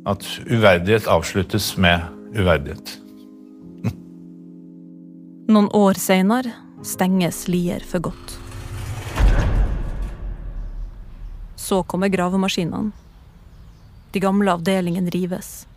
At 0.09 0.25
uverdighet 0.45 1.07
avsluttes 1.09 1.73
med 1.81 2.03
uverdighet. 2.35 2.99
Noen 5.45 5.69
år 5.77 5.97
seinere 6.01 6.55
stenges 6.85 7.45
Lier 7.49 7.83
for 7.85 8.07
godt. 8.09 8.35
Så 11.55 11.83
kommer 11.89 12.09
gravemaskinene. 12.13 13.04
De 14.15 14.19
gamle 14.19 14.47
avdelingene 14.53 15.09
rives. 15.11 15.67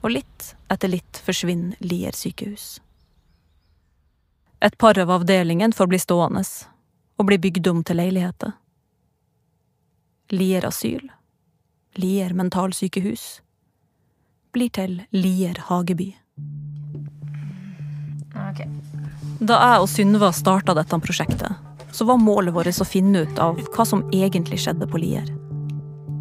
Og 0.00 0.14
litt 0.14 0.44
etter 0.72 0.88
litt 0.88 1.18
forsvinner 1.26 1.76
Lier 1.84 2.16
sykehus. 2.16 2.78
Et 4.64 4.78
par 4.80 4.96
av 4.96 5.12
avdelingene 5.12 5.76
får 5.76 5.90
bli 5.92 6.00
stående 6.00 6.40
og 7.20 7.28
bli 7.28 7.38
bygd 7.44 7.68
om 7.68 7.84
til 7.84 8.00
leiligheter. 8.00 8.56
Lier 10.32 10.64
asyl, 10.70 11.04
Lier 12.00 12.32
mentalsykehus, 12.32 13.28
blir 14.56 14.72
til 14.72 15.02
Lier 15.12 15.60
hageby. 15.68 16.14
Okay. 18.48 18.72
Da 19.44 19.60
jeg 19.68 19.84
og 19.84 19.92
Synva 19.92 20.32
starta 20.32 20.80
dette 20.80 21.04
prosjektet, 21.04 21.60
så 21.92 22.08
var 22.08 22.24
målet 22.24 22.56
vårt 22.56 22.80
å 22.80 22.88
finne 22.88 23.28
ut 23.28 23.36
av 23.36 23.60
hva 23.68 23.84
som 23.84 24.08
egentlig 24.16 24.64
skjedde 24.64 24.88
på 24.88 25.04
Lier 25.04 25.28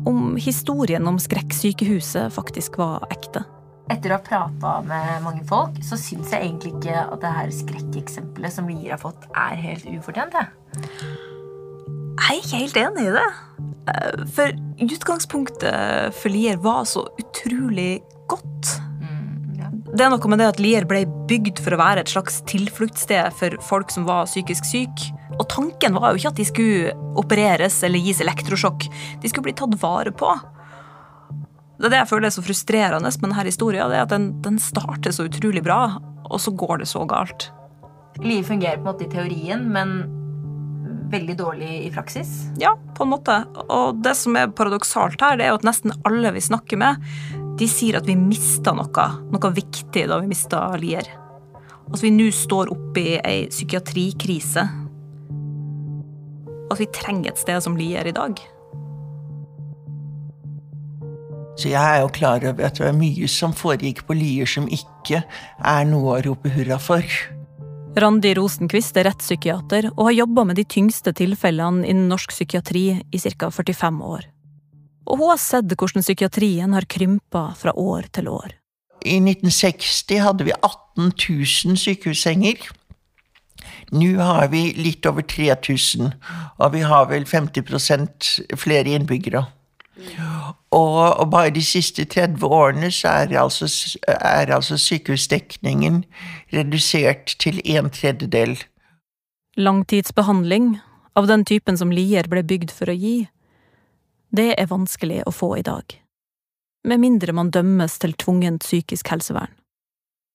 om 0.09 0.35
historien 0.39 1.07
om 1.07 1.19
skrekksykehuset 1.21 2.33
faktisk 2.33 2.77
var 2.81 3.05
ekte. 3.13 3.43
Etter 3.91 4.13
å 4.13 4.17
ha 4.17 4.23
prata 4.23 4.73
med 4.87 5.23
mange 5.25 5.43
folk, 5.47 5.75
så 5.83 5.97
syns 5.99 6.31
jeg 6.31 6.45
egentlig 6.45 6.71
ikke 6.77 7.01
at 7.03 7.19
det 7.19 7.33
her 7.35 7.51
skrekkeksempelet 7.51 8.55
som 8.55 8.69
Lier 8.71 8.95
har 8.95 9.01
fått, 9.01 9.27
er 9.35 9.59
helt 9.59 9.89
ufortjent. 9.91 10.37
Jeg. 10.39 10.87
er 12.23 12.39
ikke 12.39 12.61
helt 12.61 12.79
enig 12.79 13.09
i 13.09 13.15
det. 13.17 13.27
Eh, 13.91 14.23
for 14.37 14.55
utgangspunktet 14.87 16.15
for 16.15 16.31
Lier 16.31 16.61
var 16.63 16.87
så 16.87 17.03
utrolig 17.19 18.01
godt. 18.31 18.77
Det 19.93 20.01
er 20.01 20.09
noe 20.09 20.29
med 20.31 20.39
det 20.41 20.47
at 20.49 20.59
Lier 20.61 20.87
ble 20.89 21.03
bygd 21.29 21.59
for 21.61 21.75
å 21.75 21.77
være 21.77 22.01
et 22.01 22.09
slags 22.09 22.39
tilfluktssted 22.49 23.35
for 23.37 23.53
folk 23.61 23.91
som 23.93 24.07
var 24.07 24.25
psykisk 24.25 24.65
syke. 24.65 25.11
Og 25.37 25.45
tanken 25.53 25.93
var 25.93 26.09
jo 26.09 26.21
ikke 26.21 26.31
at 26.31 26.39
de 26.39 26.45
skulle 26.49 26.95
opereres 27.21 27.77
eller 27.85 28.01
gis 28.01 28.21
elektrosjokk. 28.23 28.87
De 29.21 29.29
skulle 29.29 29.51
bli 29.51 29.55
tatt 29.59 29.75
vare 29.83 30.09
på. 30.09 30.31
Det 31.77 31.89
er 31.89 31.93
det 31.93 31.99
jeg 32.01 32.09
føler 32.09 32.29
er 32.29 32.33
så 32.33 32.45
frustrerende 32.45 33.11
med 33.11 33.27
denne 33.27 33.45
historien. 33.45 33.91
det 33.91 33.99
er 33.99 34.07
at 34.07 34.15
den, 34.15 34.27
den 34.41 34.57
starter 34.57 35.13
så 35.13 35.27
utrolig 35.29 35.61
bra, 35.61 35.99
og 36.25 36.41
så 36.41 36.55
går 36.57 36.81
det 36.81 36.89
så 36.89 37.05
galt. 37.05 37.51
Lier 38.23 38.45
fungerer 38.49 38.81
på 38.81 38.87
en 38.87 38.91
måte 38.95 39.05
i 39.05 39.13
teorien, 39.13 39.69
men 39.73 39.95
veldig 41.13 41.37
dårlig 41.37 41.71
i 41.85 41.93
praksis? 41.93 42.33
Ja, 42.57 42.73
på 42.97 43.05
en 43.05 43.13
måte. 43.13 43.43
Og 43.67 44.01
det 44.01 44.15
som 44.17 44.37
er 44.39 44.49
paradoksalt 44.49 45.21
her, 45.21 45.37
det 45.37 45.45
er 45.45 45.53
jo 45.53 45.61
at 45.61 45.69
nesten 45.69 45.93
alle 46.07 46.33
vi 46.33 46.41
snakker 46.41 46.81
med, 46.81 47.01
De 47.59 47.67
sier 47.69 47.99
at 47.99 48.07
vi 48.09 48.15
mista 48.17 48.73
noe, 48.73 49.09
noe 49.29 49.51
viktig 49.53 50.07
da 50.09 50.17
vi 50.21 50.31
mista 50.31 50.63
Lier. 50.79 51.05
At 51.91 52.01
vi 52.01 52.09
nå 52.13 52.29
står 52.33 52.71
oppe 52.73 53.03
i 53.03 53.19
ei 53.19 53.43
psykiatrikrise. 53.51 54.63
At 56.73 56.81
vi 56.81 56.89
trenger 56.95 57.33
et 57.33 57.43
sted 57.43 57.61
som 57.61 57.77
Lier 57.77 58.09
i 58.09 58.15
dag. 58.15 58.41
Så 61.53 61.69
jeg 61.69 61.77
er 61.77 62.01
jo 62.01 62.09
klar 62.09 62.41
over 62.49 62.65
at 62.65 62.79
det 62.81 62.89
er 62.89 62.97
mye 62.97 63.29
som 63.29 63.53
foregikk 63.53 64.01
på 64.07 64.17
Lier 64.17 64.49
som 64.49 64.65
ikke 64.65 65.21
er 65.21 65.85
noe 65.85 66.17
å 66.17 66.21
rope 66.25 66.49
hurra 66.55 66.79
for. 66.81 67.05
Randi 67.93 68.31
Rosenquist 68.33 68.97
er 68.97 69.05
rettspsykiater 69.05 69.91
og 69.91 70.07
har 70.07 70.23
jobba 70.23 70.47
med 70.49 70.57
de 70.57 70.65
tyngste 70.65 71.13
tilfellene 71.13 71.85
innen 71.85 72.09
norsk 72.09 72.33
psykiatri 72.33 72.87
i 72.97 73.21
ca. 73.37 73.51
45 73.53 74.01
år. 74.01 74.32
Og 75.07 75.19
hun 75.19 75.31
har 75.33 75.41
sett 75.41 75.73
hvordan 75.73 76.05
psykiatrien 76.05 76.75
har 76.75 76.87
krympa 76.89 77.49
fra 77.59 77.73
år 77.79 78.07
til 78.15 78.29
år. 78.31 78.53
I 79.03 79.17
1960 79.19 80.21
hadde 80.23 80.47
vi 80.47 80.53
18 80.55 81.11
000 81.11 81.77
sykehussenger. 81.77 82.69
Nå 83.93 84.13
har 84.21 84.47
vi 84.51 84.71
litt 84.77 85.05
over 85.05 85.25
3000, 85.27 86.13
og 86.57 86.71
vi 86.73 86.85
har 86.87 87.09
vel 87.11 87.27
50 87.27 88.57
flere 88.57 88.95
innbyggere. 88.95 89.43
Og, 90.73 91.29
bare 91.29 91.51
de 91.53 91.61
siste 91.61 92.05
30 92.09 92.47
årene 92.47 92.89
så 92.91 93.11
er 93.21 93.35
altså, 93.37 93.67
er 94.07 94.49
altså 94.55 94.77
sykehusdekningen 94.77 96.03
redusert 96.53 97.35
til 97.39 97.61
en 97.65 97.91
tredjedel. 97.93 98.57
Langtidsbehandling, 99.57 100.79
av 101.15 101.29
den 101.29 101.45
typen 101.45 101.77
som 101.77 101.93
Lier 101.93 102.25
ble 102.29 102.41
bygd 102.41 102.73
for 102.73 102.89
å 102.89 102.97
gi, 102.97 103.27
det 104.35 104.53
er 104.57 104.69
vanskelig 104.71 105.21
å 105.29 105.33
få 105.33 105.53
i 105.59 105.65
dag. 105.65 105.93
Med 106.83 106.99
mindre 106.99 107.35
man 107.35 107.51
dømmes 107.53 107.99
til 108.01 108.15
tvungent 108.19 108.65
psykisk 108.65 109.13
helsevern. 109.13 109.53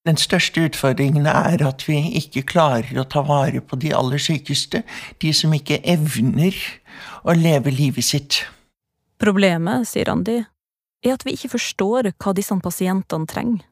Den 0.09 0.17
største 0.17 0.63
utfordringen 0.65 1.27
er 1.29 1.61
at 1.67 1.83
vi 1.85 1.99
ikke 2.17 2.47
klarer 2.49 3.01
å 3.01 3.05
ta 3.05 3.21
vare 3.27 3.61
på 3.61 3.77
de 3.77 3.91
aller 3.93 4.23
sykeste, 4.23 4.81
de 5.21 5.33
som 5.37 5.53
ikke 5.53 5.83
evner 5.85 6.57
å 7.29 7.35
leve 7.37 7.75
livet 7.75 8.07
sitt. 8.07 8.39
Problemet, 9.21 9.89
sier 9.91 10.09
Randi, 10.09 10.39
er 11.05 11.13
at 11.13 11.27
vi 11.27 11.35
ikke 11.37 11.53
forstår 11.59 12.13
hva 12.15 12.33
disse 12.33 12.57
pasientene 12.63 13.29
trenger. 13.29 13.67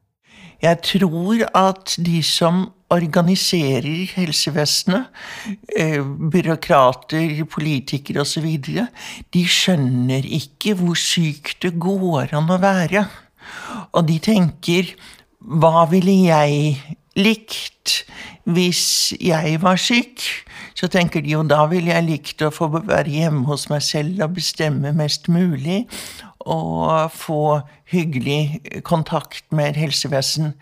Jeg 0.63 0.81
tror 0.83 1.45
at 1.57 1.97
de 2.01 2.23
som 2.25 2.67
organiserer 2.91 4.07
helsevesenet, 4.15 5.07
eh, 5.77 6.03
byråkrater, 6.33 7.45
politikere 7.45 8.23
osv., 8.23 8.47
de 9.35 9.43
skjønner 9.47 10.23
ikke 10.25 10.77
hvor 10.79 10.95
sykt 10.95 11.63
det 11.63 11.75
går 11.83 12.35
an 12.37 12.51
å 12.51 12.61
være. 12.63 13.07
Og 13.93 14.07
de 14.07 14.19
tenker 14.23 14.95
hva 15.41 15.87
ville 15.91 16.15
jeg 16.27 16.97
likt 17.17 18.05
hvis 18.47 19.15
jeg 19.19 19.59
var 19.63 19.79
syk? 19.81 20.23
Så 20.77 20.91
tenker 20.93 21.25
de 21.25 21.33
jo 21.33 21.43
da 21.49 21.63
ville 21.71 21.95
jeg 21.95 22.05
likt 22.05 22.43
å 22.45 22.53
få 22.53 22.69
være 22.77 23.09
hjemme 23.09 23.47
hos 23.49 23.69
meg 23.73 23.85
selv 23.85 24.21
og 24.27 24.37
bestemme 24.37 24.93
mest 24.97 25.31
mulig. 25.33 25.87
Og 26.47 27.11
få 27.11 27.61
hyggelig 27.91 28.83
kontakt 28.87 29.47
med 29.57 29.79
helsevesen. 29.81 30.53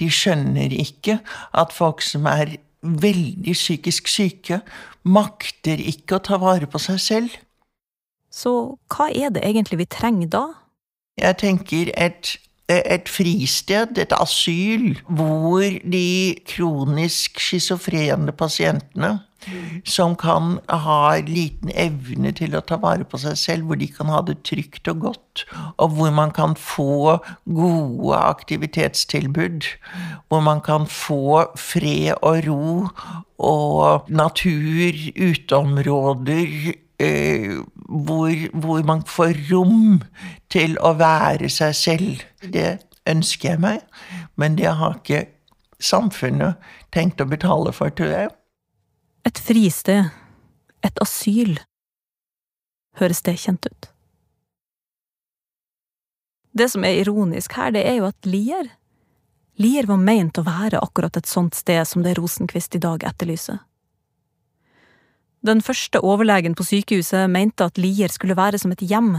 De 0.00 0.10
skjønner 0.12 0.74
ikke 0.74 1.20
at 1.56 1.72
folk 1.72 2.02
som 2.04 2.26
er 2.28 2.58
veldig 2.80 3.54
psykisk 3.54 4.08
syke, 4.08 4.60
makter 5.04 5.80
ikke 5.80 6.16
å 6.16 6.24
ta 6.24 6.40
vare 6.40 6.68
på 6.68 6.80
seg 6.80 7.00
selv. 7.00 7.38
Så 8.32 8.76
hva 8.92 9.08
er 9.12 9.32
det 9.34 9.44
egentlig 9.44 9.82
vi 9.82 9.88
trenger 9.90 10.32
da? 10.32 10.44
Jeg 11.20 11.40
tenker 11.40 11.92
et 11.96 12.36
et 12.70 13.08
fristed, 13.10 13.98
et 13.98 14.12
asyl, 14.14 15.00
hvor 15.10 15.64
de 15.82 16.36
kronisk 16.46 17.40
schizofrene 17.42 18.30
pasientene 18.30 19.16
som 19.84 20.16
kan 20.16 20.58
ha 20.68 21.16
liten 21.26 21.70
evne 21.74 22.32
til 22.36 22.56
å 22.56 22.62
ta 22.66 22.76
vare 22.82 23.06
på 23.08 23.20
seg 23.20 23.38
selv, 23.38 23.68
hvor 23.68 23.80
de 23.80 23.88
kan 23.90 24.10
ha 24.12 24.20
det 24.26 24.40
trygt 24.48 24.88
og 24.90 25.00
godt, 25.06 25.44
og 25.80 25.96
hvor 25.96 26.12
man 26.14 26.34
kan 26.36 26.56
få 26.58 27.18
gode 27.44 28.18
aktivitetstilbud. 28.18 29.70
Hvor 30.28 30.40
man 30.44 30.60
kan 30.60 30.86
få 30.86 31.46
fred 31.58 32.14
og 32.22 32.46
ro 32.46 32.88
og 33.40 34.10
natur, 34.10 34.92
uteområder, 35.16 36.72
eh, 37.00 37.56
hvor, 37.88 38.60
hvor 38.60 38.82
man 38.86 39.02
får 39.06 39.34
rom 39.50 40.02
til 40.50 40.76
å 40.80 40.94
være 41.00 41.48
seg 41.48 41.74
selv. 41.74 42.24
Det 42.42 42.78
ønsker 43.08 43.54
jeg 43.54 43.60
meg, 43.60 43.80
men 44.36 44.58
det 44.58 44.74
har 44.76 45.00
ikke 45.00 45.24
samfunnet 45.80 46.60
tenkt 46.92 47.22
å 47.22 47.28
betale 47.28 47.72
for, 47.72 47.92
tror 47.96 48.12
jeg. 48.12 48.28
Et 49.30 49.38
fristed. 49.38 50.08
Et 50.82 50.96
asyl. 51.04 51.52
Høres 52.98 53.20
det 53.22 53.36
kjent 53.38 53.66
ut? 53.68 53.86
Det 56.50 56.66
som 56.72 56.82
er 56.82 56.98
ironisk 56.98 57.54
her, 57.54 57.70
det 57.76 57.84
er 57.86 58.00
jo 58.00 58.08
at 58.08 58.26
Lier 58.26 58.72
Lier 59.60 59.86
var 59.86 60.00
meint 60.02 60.40
å 60.40 60.42
være 60.42 60.80
akkurat 60.82 61.14
et 61.20 61.30
sånt 61.30 61.54
sted 61.54 61.78
som 61.86 62.02
det 62.02 62.16
Rosenquist 62.18 62.74
i 62.74 62.80
dag 62.82 63.04
etterlyser. 63.06 63.60
Den 65.46 65.62
første 65.62 66.02
overlegen 66.02 66.58
på 66.58 66.66
sykehuset 66.66 67.30
mente 67.30 67.68
at 67.70 67.78
Lier 67.78 68.10
skulle 68.10 68.38
være 68.40 68.58
som 68.58 68.74
et 68.74 68.82
hjem. 68.82 69.12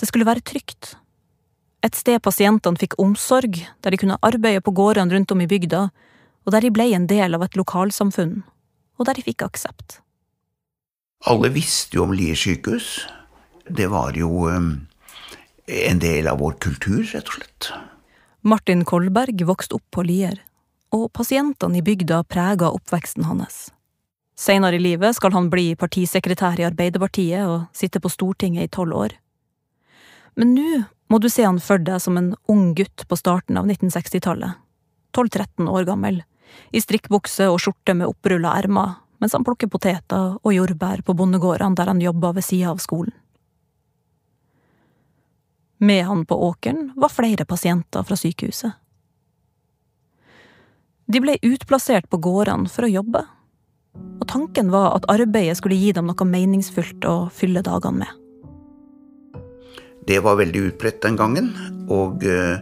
Det 0.00 0.10
skulle 0.10 0.26
være 0.26 0.42
trygt. 0.42 0.96
Et 1.86 1.94
sted 1.94 2.18
pasientene 2.26 2.80
fikk 2.80 2.98
omsorg, 2.98 3.62
der 3.86 3.94
de 3.94 4.02
kunne 4.02 4.18
arbeide 4.26 4.66
på 4.66 4.74
gårdene 4.74 5.14
rundt 5.14 5.36
om 5.36 5.46
i 5.46 5.50
bygda, 5.52 5.86
og 6.42 6.54
der 6.56 6.66
de 6.66 6.74
ble 6.74 6.90
en 6.96 7.06
del 7.06 7.38
av 7.38 7.46
et 7.46 7.60
lokalsamfunn 7.60 8.40
og 8.96 9.08
der 9.08 9.18
de 9.18 9.24
fikk 9.26 9.44
aksept. 9.46 10.00
Alle 11.26 11.50
visste 11.54 11.98
jo 11.98 12.06
om 12.06 12.14
Lier 12.14 12.36
sykehus. 12.38 13.06
Det 13.66 13.88
var 13.90 14.16
jo 14.16 14.46
um, 14.46 14.86
en 15.66 16.02
del 16.02 16.28
av 16.30 16.40
vår 16.42 16.58
kultur, 16.62 17.02
rett 17.02 17.26
og 17.26 17.38
slett. 17.38 17.70
Martin 18.46 18.84
Kolberg 18.86 19.42
vokste 19.48 19.80
opp 19.80 19.86
på 19.90 20.04
Lier, 20.06 20.38
og 20.94 21.08
pasientene 21.16 21.80
i 21.80 21.84
bygda 21.84 22.22
prega 22.30 22.70
oppveksten 22.70 23.26
hans. 23.26 23.70
Senere 24.38 24.76
i 24.76 24.82
livet 24.82 25.16
skal 25.16 25.32
han 25.32 25.48
bli 25.50 25.70
partisekretær 25.80 26.60
i 26.60 26.66
Arbeiderpartiet 26.68 27.48
og 27.48 27.64
sitte 27.74 28.02
på 28.04 28.12
Stortinget 28.12 28.68
i 28.68 28.72
tolv 28.72 28.94
år. 28.94 29.16
Men 30.36 30.52
nå 30.54 30.82
må 31.08 31.18
du 31.22 31.30
se 31.32 31.46
han 31.46 31.58
for 31.62 31.80
deg 31.80 32.02
som 32.04 32.18
en 32.20 32.34
ung 32.52 32.74
gutt 32.76 33.06
på 33.08 33.16
starten 33.18 33.56
av 33.56 33.66
1960-tallet, 33.66 34.58
12–13 35.16 35.70
år 35.72 35.86
gammel, 35.88 36.20
i 36.72 36.80
strikkbukse 36.82 37.48
og 37.50 37.60
skjorte 37.62 37.94
med 37.96 38.10
opprulla 38.10 38.54
ermer, 38.58 38.96
mens 39.22 39.36
han 39.36 39.44
plukker 39.46 39.70
poteter 39.72 40.36
og 40.36 40.54
jordbær 40.54 41.02
på 41.06 41.14
bondegårdene 41.16 41.78
der 41.78 41.92
han 41.92 42.02
jobba 42.02 42.34
ved 42.36 42.44
sida 42.44 42.72
av 42.72 42.82
skolen. 42.82 43.14
Med 45.78 46.04
han 46.08 46.24
på 46.24 46.36
åkeren 46.48 46.92
var 46.96 47.12
flere 47.12 47.44
pasienter 47.44 48.04
fra 48.04 48.16
sykehuset. 48.16 48.72
De 51.06 51.20
ble 51.22 51.36
utplassert 51.44 52.08
på 52.10 52.18
gårdene 52.18 52.70
for 52.72 52.86
å 52.86 52.90
jobbe, 52.90 53.22
og 53.96 54.24
tanken 54.28 54.72
var 54.72 54.96
at 54.96 55.06
arbeidet 55.12 55.58
skulle 55.60 55.78
gi 55.78 55.92
dem 55.94 56.08
noe 56.10 56.28
meningsfullt 56.28 57.04
å 57.06 57.16
fylle 57.32 57.62
dagene 57.64 58.02
med. 58.02 59.42
Det 60.06 60.18
var 60.22 60.38
veldig 60.38 60.64
utbredt 60.70 61.00
den 61.02 61.16
gangen, 61.18 61.50
og 61.90 62.24
uh, 62.26 62.58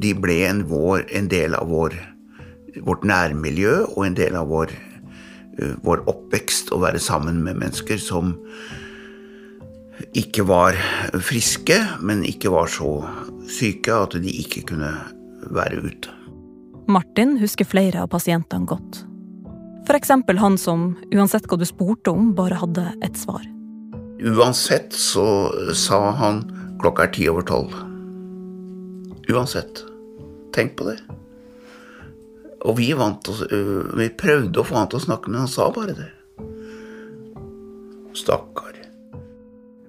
de 0.00 0.12
ble 0.16 0.38
en, 0.48 0.62
vår, 0.68 1.04
en 1.16 1.28
del 1.28 1.56
av 1.56 1.68
vår 1.68 1.96
vårt 2.84 3.04
nærmiljø 3.08 3.84
og 3.96 4.04
en 4.06 4.18
del 4.18 4.36
av 4.38 4.50
vår, 4.50 4.72
eh, 5.58 5.74
vår 5.82 6.04
oppvekst 6.10 6.72
å 6.74 6.80
være 6.82 7.02
sammen 7.02 7.42
med 7.44 7.58
mennesker 7.60 7.98
som 7.98 8.36
ikke 10.16 10.46
var 10.48 10.78
friske, 11.20 11.76
men 12.00 12.24
ikke 12.24 12.50
var 12.52 12.70
så 12.72 13.04
syke 13.50 13.92
at 13.92 14.16
de 14.22 14.32
ikke 14.42 14.64
kunne 14.72 14.94
være 15.50 15.82
ute. 15.84 16.16
Martin 16.90 17.36
husker 17.38 17.68
flere 17.68 18.02
av 18.02 18.10
pasientene 18.10 18.66
godt. 18.66 19.04
Eksempel 19.90 20.38
han 20.38 20.54
som, 20.54 20.92
uansett 21.10 21.48
hva 21.50 21.56
du 21.58 21.64
spurte 21.66 22.12
om, 22.14 22.30
bare 22.38 22.60
hadde 22.60 22.84
ett 23.02 23.18
svar. 23.18 23.42
Uansett 24.22 24.94
så 24.94 25.50
sa 25.74 26.12
han 26.14 26.44
klokka 26.78 27.08
er 27.08 27.14
ti 27.16 27.26
over 27.26 27.42
tolv. 27.42 27.74
Uansett. 29.30 29.82
Tenk 30.54 30.76
på 30.78 30.86
det. 30.86 31.00
Og 32.60 32.76
vi, 32.76 32.90
oss, 32.92 33.44
vi, 33.48 34.08
prøvde 34.20 34.60
å 34.60 34.66
få 34.66 34.76
han 34.76 34.90
til 34.90 35.00
å 35.00 35.06
snakke, 35.06 35.30
men 35.32 35.44
han 35.44 35.50
sa 35.50 35.70
bare 35.72 35.94
det. 35.96 36.10
Stakkar. 38.16 38.76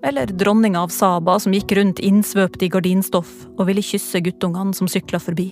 Eller 0.03 0.31
dronninga 0.33 0.81
av 0.81 0.93
Saba 0.93 1.35
som 1.39 1.53
gikk 1.53 1.75
rundt 1.77 1.99
innsvøpt 2.01 2.63
i 2.65 2.71
gardinstoff 2.73 3.29
og 3.57 3.67
ville 3.67 3.83
kysse 3.85 4.23
guttungene 4.25 4.73
som 4.77 4.89
sykla 4.89 5.19
forbi. 5.21 5.51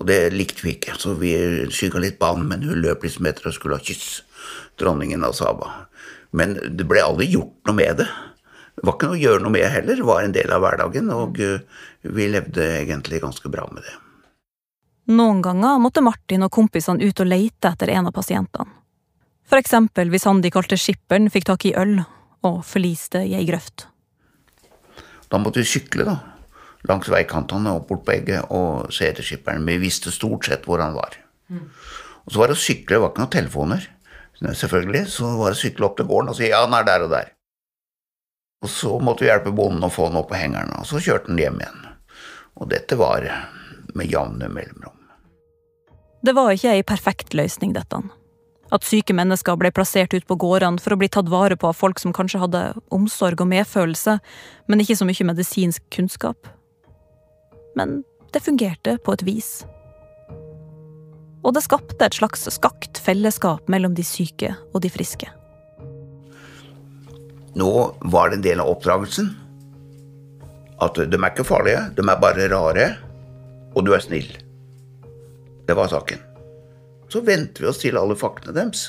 Og 0.00 0.08
det 0.10 0.34
likte 0.34 0.66
vi 0.66 0.74
ikke, 0.74 0.98
så 1.00 1.14
vi 1.16 1.32
skygga 1.72 2.02
litt 2.02 2.18
banen, 2.20 2.48
men 2.50 2.66
hun 2.66 2.82
løp 2.82 3.06
liksom 3.06 3.28
etter 3.30 3.48
og 3.48 3.56
skulle 3.56 3.78
ha 3.78 3.84
kyss 3.84 4.24
dronningen 4.80 5.24
av 5.24 5.36
Saba. 5.38 5.70
Men 6.34 6.58
det 6.58 6.84
ble 6.90 7.00
aldri 7.04 7.30
gjort 7.30 7.54
noe 7.68 7.78
med 7.78 8.02
det. 8.02 8.08
Det 8.74 8.84
var 8.84 8.96
ikke 8.96 9.08
noe 9.08 9.16
å 9.16 9.22
gjøre 9.22 9.44
noe 9.44 9.54
med 9.54 9.68
heller, 9.70 10.00
det 10.00 10.08
var 10.08 10.24
en 10.24 10.34
del 10.34 10.50
av 10.52 10.64
hverdagen, 10.64 11.12
og 11.14 11.38
eh, 11.40 11.84
vi 12.02 12.26
levde 12.28 12.66
egentlig 12.82 13.22
ganske 13.22 13.48
bra 13.48 13.68
med 13.70 13.86
det. 13.86 13.94
Noen 15.12 15.42
ganger 15.44 15.80
måtte 15.82 16.00
Martin 16.00 16.46
og 16.46 16.52
kompisene 16.54 17.04
ut 17.04 17.20
og 17.20 17.28
lete 17.28 17.68
etter 17.68 17.92
en 17.92 18.08
av 18.08 18.14
pasientene. 18.16 18.70
For 19.44 19.60
eksempel 19.60 20.08
hvis 20.08 20.24
han 20.24 20.40
de 20.40 20.52
kalte 20.52 20.78
skipperen 20.80 21.28
fikk 21.32 21.50
tak 21.50 21.66
i 21.68 21.74
øl 21.76 21.98
og 22.48 22.62
forliste 22.64 23.20
i 23.28 23.34
ei 23.36 23.44
grøft. 23.44 23.86
Da 25.28 25.40
måtte 25.40 25.60
vi 25.60 25.68
sykle, 25.68 26.06
da. 26.08 26.16
Langs 26.88 27.08
veikantene 27.12 27.74
og 27.76 27.86
bort 27.88 28.04
på 28.06 28.14
egget 28.14 28.48
og 28.52 28.92
se 28.92 29.08
etter 29.08 29.24
skipperen. 29.24 29.64
Vi 29.68 29.76
visste 29.82 30.12
stort 30.12 30.48
sett 30.48 30.64
hvor 30.68 30.80
han 30.80 30.96
var. 30.96 31.16
Og 32.24 32.32
så 32.32 32.40
var 32.40 32.48
det 32.48 32.56
å 32.56 32.64
sykle, 32.64 32.96
det 32.96 33.02
var 33.02 33.12
ikke 33.12 33.24
noen 33.24 33.36
telefoner. 33.36 33.88
Selvfølgelig. 34.40 35.04
Så 35.12 35.28
var 35.38 35.52
det 35.52 35.58
å 35.58 35.62
sykle 35.62 35.88
opp 35.88 35.98
til 36.00 36.08
gården 36.08 36.32
og 36.32 36.38
si 36.38 36.48
ja, 36.48 36.62
han 36.64 36.76
er 36.76 36.88
der 36.88 37.04
og 37.06 37.12
der. 37.12 37.32
Og 38.64 38.72
så 38.72 38.94
måtte 39.00 39.24
vi 39.24 39.28
hjelpe 39.28 39.52
bonden 39.52 39.84
å 39.84 39.92
få 39.92 40.08
han 40.08 40.16
opp 40.16 40.30
på 40.30 40.38
hengeren, 40.40 40.72
og 40.78 40.86
så 40.88 41.00
kjørte 41.04 41.28
han 41.28 41.40
hjem 41.40 41.60
igjen. 41.60 41.82
Og 42.56 42.70
dette 42.70 42.96
var 42.96 43.26
med 43.94 44.10
jevne 44.12 44.50
mellomrom. 44.52 45.00
Det 46.24 46.32
var 46.32 46.54
ikke 46.54 46.72
ei 46.72 46.84
perfekt 46.86 47.34
løsning, 47.36 47.74
dette. 47.76 48.00
At 48.72 48.86
syke 48.88 49.14
mennesker 49.14 49.58
ble 49.60 49.70
plassert 49.74 50.14
ut 50.16 50.24
på 50.26 50.38
gårdene 50.40 50.80
for 50.80 50.94
å 50.94 50.98
bli 50.98 51.10
tatt 51.12 51.28
vare 51.30 51.56
på 51.60 51.68
av 51.68 51.76
folk 51.76 52.00
som 52.00 52.14
kanskje 52.16 52.40
hadde 52.46 52.62
omsorg 52.94 53.44
og 53.44 53.50
medfølelse, 53.52 54.16
men 54.66 54.82
ikke 54.82 54.96
så 54.98 55.06
mye 55.08 55.28
medisinsk 55.28 55.84
kunnskap. 55.94 56.48
Men 57.76 58.02
det 58.32 58.42
fungerte 58.42 58.96
på 59.04 59.14
et 59.14 59.24
vis. 59.26 59.52
Og 61.44 61.52
det 61.54 61.62
skapte 61.66 62.00
et 62.06 62.16
slags 62.16 62.48
skakt 62.56 62.98
fellesskap 63.04 63.68
mellom 63.70 63.94
de 63.94 64.04
syke 64.06 64.54
og 64.72 64.80
de 64.82 64.90
friske. 64.90 65.28
Nå 67.54 67.72
var 68.10 68.30
det 68.30 68.40
en 68.40 68.46
del 68.48 68.62
av 68.64 68.72
oppdragelsen 68.72 69.28
at 70.82 70.98
de 70.98 71.18
er 71.20 71.30
ikke 71.30 71.46
farlige, 71.46 71.82
de 71.94 72.02
er 72.02 72.18
bare 72.20 72.48
rare, 72.50 72.86
og 73.74 73.84
du 73.86 73.92
er 73.94 74.02
snill. 74.02 74.30
Det 75.66 75.76
var 75.76 75.90
saken. 75.90 76.20
Så 77.10 77.22
venter 77.24 77.64
vi 77.64 77.70
oss 77.70 77.82
til 77.82 77.98
alle 77.98 78.16
faktene 78.18 78.54
deres. 78.56 78.88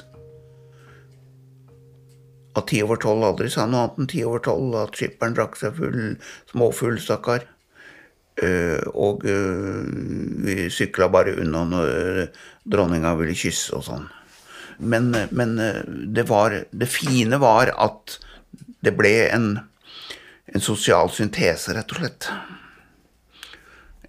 At 2.55 2.69
ti 2.71 2.79
over 2.85 2.99
tolv 3.01 3.25
aldri 3.27 3.49
sa 3.51 3.65
noe 3.67 3.83
annet 3.83 3.99
enn 3.99 4.11
ti 4.11 4.23
over 4.23 4.43
tolv, 4.43 4.75
at 4.79 4.95
skipperen 4.95 5.35
drakk 5.35 5.57
seg 5.59 5.75
full, 5.79 6.15
småfull, 6.51 6.97
stakkar. 7.03 7.47
Uh, 8.35 8.81
og 8.99 9.23
uh, 9.23 9.83
vi 10.43 10.65
sykla 10.73 11.07
bare 11.11 11.37
unna 11.39 11.61
når 11.69 11.91
uh, 11.91 12.41
dronninga 12.67 13.13
ville 13.19 13.35
kysse 13.37 13.75
og 13.77 13.85
sånn. 13.87 14.09
Men, 14.75 15.13
men 15.31 15.53
det, 16.11 16.25
var, 16.27 16.51
det 16.67 16.89
fine 16.91 17.39
var 17.39 17.71
at 17.79 18.17
det 18.83 18.91
ble 18.97 19.13
en, 19.31 19.45
en 20.51 20.63
sosial 20.63 21.07
syntese, 21.15 21.71
rett 21.77 21.93
og 21.95 22.01
slett. 22.01 22.27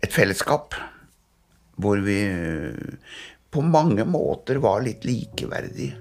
Et 0.03 0.13
fellesskap 0.13 0.75
hvor 1.77 2.01
vi 2.05 2.21
på 3.53 3.63
mange 3.63 4.05
måter 4.05 4.61
var 4.61 4.83
litt 4.85 5.05
likeverdige. 5.05 5.95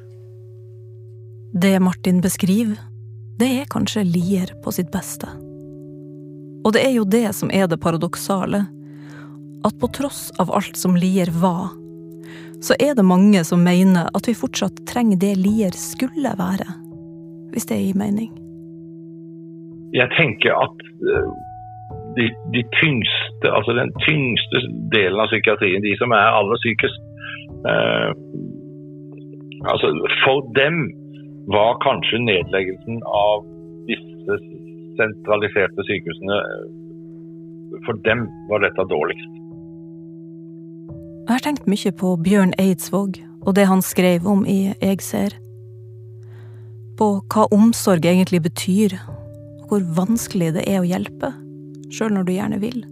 Det 1.56 1.80
Martin 1.80 2.22
beskriver, 2.24 2.80
det 3.40 3.48
er 3.62 3.70
kanskje 3.72 4.04
Lier 4.04 4.52
på 4.64 4.74
sitt 4.76 4.92
beste. 4.92 5.30
Og 6.66 6.74
det 6.76 6.82
er 6.84 6.96
jo 6.98 7.06
det 7.08 7.30
som 7.38 7.52
er 7.54 7.70
det 7.72 7.80
paradoksale. 7.80 8.66
At 9.66 9.80
på 9.80 9.90
tross 9.96 10.28
av 10.42 10.52
alt 10.52 10.78
som 10.78 10.98
Lier 11.00 11.32
var, 11.32 11.72
så 12.64 12.76
er 12.80 12.96
det 12.98 13.06
mange 13.06 13.44
som 13.48 13.64
mener 13.64 14.10
at 14.18 14.28
vi 14.28 14.36
fortsatt 14.38 14.84
trenger 14.90 15.20
det 15.22 15.36
Lier 15.40 15.76
skulle 15.78 16.34
være. 16.40 16.68
Hvis 17.54 17.70
det 17.70 17.80
gir 17.80 18.00
mening. 18.00 18.34
Jeg 19.96 20.12
tenker 20.18 20.58
at 20.60 20.88
eh, 21.08 21.36
de, 22.18 22.30
de 22.56 22.62
tyngste, 22.80 23.48
altså 23.58 23.76
den 23.78 23.92
tyngste 24.06 24.62
delen 24.94 25.20
av 25.22 25.32
psykiatrien, 25.32 25.84
de 25.84 25.96
som 26.00 26.14
er 26.16 26.38
aller 26.40 26.62
sykest 26.64 27.02
eh, 27.70 28.12
altså 29.72 29.92
For 30.24 30.46
dem 30.58 30.88
var 31.52 31.78
kanskje 31.86 32.24
nedleggelsen 32.26 33.02
av 33.06 33.46
disse 33.90 34.40
sentraliserte 35.00 35.86
sykehusene 35.90 36.40
For 37.86 38.02
dem 38.08 38.28
var 38.50 38.64
dette 38.64 38.88
dårligst. 38.90 39.32
Jeg 41.26 41.34
har 41.34 41.42
tenkt 41.46 41.70
mye 41.70 41.92
på 42.00 42.16
Bjørn 42.26 42.54
Eidsvåg 42.62 43.18
og 43.46 43.56
det 43.56 43.68
han 43.70 43.82
skrev 43.82 44.26
om 44.28 44.46
i 44.46 44.74
Jeg 44.82 45.02
ser. 45.02 45.38
På 46.98 47.22
hva 47.30 47.46
omsorg 47.54 48.06
egentlig 48.06 48.42
betyr, 48.46 48.96
og 49.62 49.68
hvor 49.70 49.88
vanskelig 49.98 50.54
det 50.56 50.64
er 50.70 50.82
å 50.82 50.88
hjelpe, 50.88 51.34
sjøl 51.94 52.14
når 52.16 52.28
du 52.28 52.34
gjerne 52.36 52.60
vil. 52.62 52.84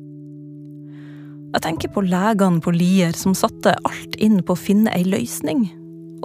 Jeg 1.53 1.62
tenker 1.62 1.91
på 1.93 2.01
legene 2.01 2.62
på 2.65 2.73
Lier 2.73 3.13
som 3.17 3.36
satte 3.38 3.75
alt 3.86 4.15
inn 4.17 4.39
på 4.41 4.56
å 4.56 4.60
finne 4.60 4.93
ei 4.95 5.03
løsning. 5.06 5.67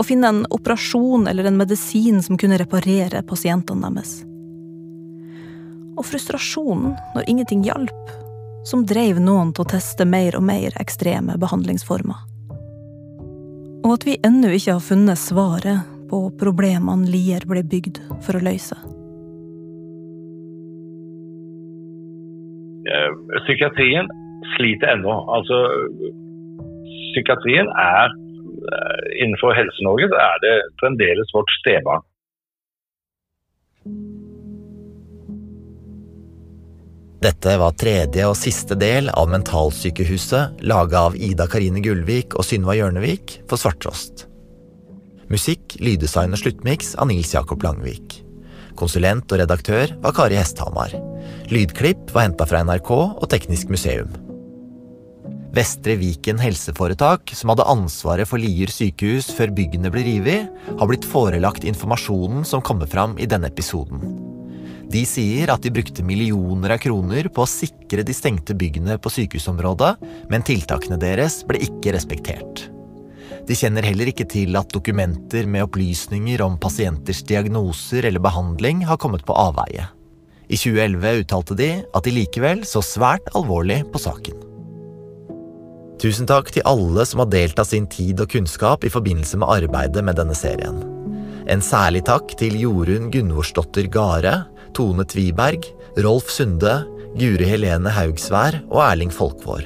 Å 0.00 0.04
finne 0.06 0.30
en 0.30 0.40
operasjon 0.54 1.26
eller 1.28 1.48
en 1.48 1.58
medisin 1.58 2.22
som 2.24 2.38
kunne 2.40 2.56
reparere 2.60 3.20
pasientene 3.28 3.90
deres. 3.92 4.22
Og 5.98 6.06
frustrasjonen 6.06 6.94
når 7.16 7.28
ingenting 7.28 7.66
hjalp, 7.66 8.14
som 8.64 8.86
dreiv 8.88 9.20
noen 9.20 9.52
til 9.52 9.66
å 9.66 9.70
teste 9.74 10.06
mer 10.08 10.38
og 10.38 10.46
mer 10.48 10.72
ekstreme 10.80 11.36
behandlingsformer. 11.40 12.24
Og 13.84 13.94
at 13.94 14.04
vi 14.08 14.18
ennå 14.24 14.52
ikke 14.54 14.78
har 14.78 14.84
funnet 14.84 15.20
svaret 15.20 15.96
på 16.08 16.22
problemene 16.40 17.08
Lier 17.10 17.44
ble 17.48 17.62
bygd 17.66 18.00
for 18.24 18.38
å 18.38 18.44
løse. 18.48 18.78
Psykiatrien 23.44 24.08
sliter 24.56 24.94
ennå. 24.94 25.14
Altså, 25.34 25.60
psykiatrien 27.12 27.70
er 27.74 28.14
Innenfor 29.22 29.54
Helse-Norge 29.56 30.08
er 30.12 30.40
det 30.42 30.54
fremdeles 30.80 31.30
vårt 31.34 31.50
stebarn. 31.60 32.04
Dette 37.18 37.56
var 37.58 37.74
tredje 37.74 38.26
og 38.30 38.36
siste 38.38 38.76
del 38.78 39.10
av 39.10 39.26
Mentalsykehuset, 39.32 40.60
laga 40.62 41.08
av 41.08 41.16
Ida 41.18 41.48
Karine 41.50 41.82
Gullvik 41.82 42.36
og 42.38 42.46
Synva 42.46 42.76
Hjørnevik 42.78 43.40
for 43.50 43.58
Svarttrost. 43.58 44.28
Musikk, 45.28 45.74
lyddesign 45.82 46.32
og 46.32 46.40
sluttmiks 46.44 46.94
av 46.94 47.10
Nils 47.10 47.34
Jakob 47.34 47.66
Langvik. 47.66 48.20
Konsulent 48.78 49.26
og 49.34 49.42
redaktør 49.42 49.98
var 50.04 50.14
Kari 50.14 50.38
Hesthamar. 50.38 50.94
Lydklipp 51.48 52.10
var 52.14 52.28
henta 52.28 52.46
fra 52.48 52.62
NRK 52.66 52.90
og 52.94 53.28
Teknisk 53.32 53.70
museum. 53.72 54.10
Vestre 55.56 55.96
Viken 55.96 56.38
helseforetak, 56.38 57.32
som 57.34 57.50
hadde 57.50 57.66
ansvaret 57.66 58.28
for 58.28 58.38
Lier 58.38 58.70
sykehus 58.70 59.30
før 59.34 59.50
byggene 59.56 59.90
ble 59.90 60.04
revet, 60.06 60.50
har 60.68 60.90
blitt 60.90 61.08
forelagt 61.08 61.64
informasjonen 61.66 62.44
som 62.46 62.62
kommer 62.62 62.86
fram 62.90 63.16
i 63.18 63.26
denne 63.26 63.48
episoden. 63.48 64.04
De 64.88 65.02
sier 65.08 65.50
at 65.52 65.64
de 65.64 65.72
brukte 65.72 66.04
millioner 66.04 66.76
av 66.76 66.80
kroner 66.80 67.28
på 67.32 67.44
å 67.44 67.50
sikre 67.50 68.04
de 68.06 68.14
stengte 68.16 68.56
byggene 68.56 68.96
på 69.00 69.12
sykehusområdet, 69.12 69.94
men 70.32 70.44
tiltakene 70.46 71.00
deres 71.00 71.42
ble 71.48 71.60
ikke 71.66 71.92
respektert. 71.96 72.68
De 73.48 73.56
kjenner 73.56 73.84
heller 73.84 74.12
ikke 74.12 74.28
til 74.28 74.56
at 74.60 74.72
dokumenter 74.72 75.48
med 75.48 75.64
opplysninger 75.64 76.40
om 76.44 76.56
pasienters 76.60 77.22
diagnoser 77.24 78.08
eller 78.08 78.20
behandling 78.24 78.84
har 78.88 79.00
kommet 79.00 79.24
på 79.28 79.36
avveie. 79.36 79.88
I 80.48 80.56
2011 80.56 81.22
uttalte 81.22 81.56
de 81.58 81.70
at 81.82 82.04
de 82.06 82.12
likevel 82.14 82.62
så 82.64 82.80
svært 82.84 83.28
alvorlig 83.36 83.82
på 83.92 84.00
saken. 84.00 84.44
Tusen 85.98 86.28
takk 86.30 86.52
til 86.54 86.64
alle 86.68 87.04
som 87.08 87.24
har 87.24 87.30
delt 87.32 87.58
av 87.58 87.66
sin 87.68 87.88
tid 87.90 88.20
og 88.22 88.30
kunnskap 88.32 88.86
i 88.86 88.92
forbindelse 88.92 89.40
med 89.40 89.50
arbeidet 89.50 90.04
med 90.06 90.16
denne 90.16 90.36
serien. 90.38 90.78
En 91.50 91.64
særlig 91.64 92.04
takk 92.06 92.36
til 92.38 92.54
Jorunn 92.60 93.10
Gunvorsdottir 93.12 93.88
Gare, 93.92 94.44
Tone 94.76 95.04
Tviberg, 95.08 95.66
Rolf 96.04 96.30
Sunde, 96.30 96.82
Guri 97.18 97.48
Helene 97.48 97.92
Haugsvær 97.92 98.60
og 98.68 98.82
Erling 98.84 99.12
Folkvår. 99.12 99.64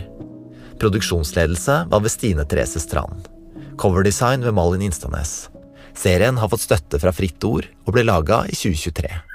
Produksjonsledelse 0.82 1.82
var 1.90 2.02
ved 2.02 2.14
Stine 2.14 2.46
Therese 2.48 2.80
Strand. 2.82 3.28
Coverdesign 3.78 4.46
ved 4.46 4.56
Malin 4.56 4.86
Instanes. 4.88 5.50
Serien 5.94 6.38
har 6.40 6.48
fått 6.48 6.64
støtte 6.64 7.02
fra 7.02 7.12
Fritt 7.14 7.44
Ord 7.44 7.68
og 7.84 7.92
ble 7.94 8.06
laga 8.08 8.44
i 8.48 8.56
2023. 8.56 9.31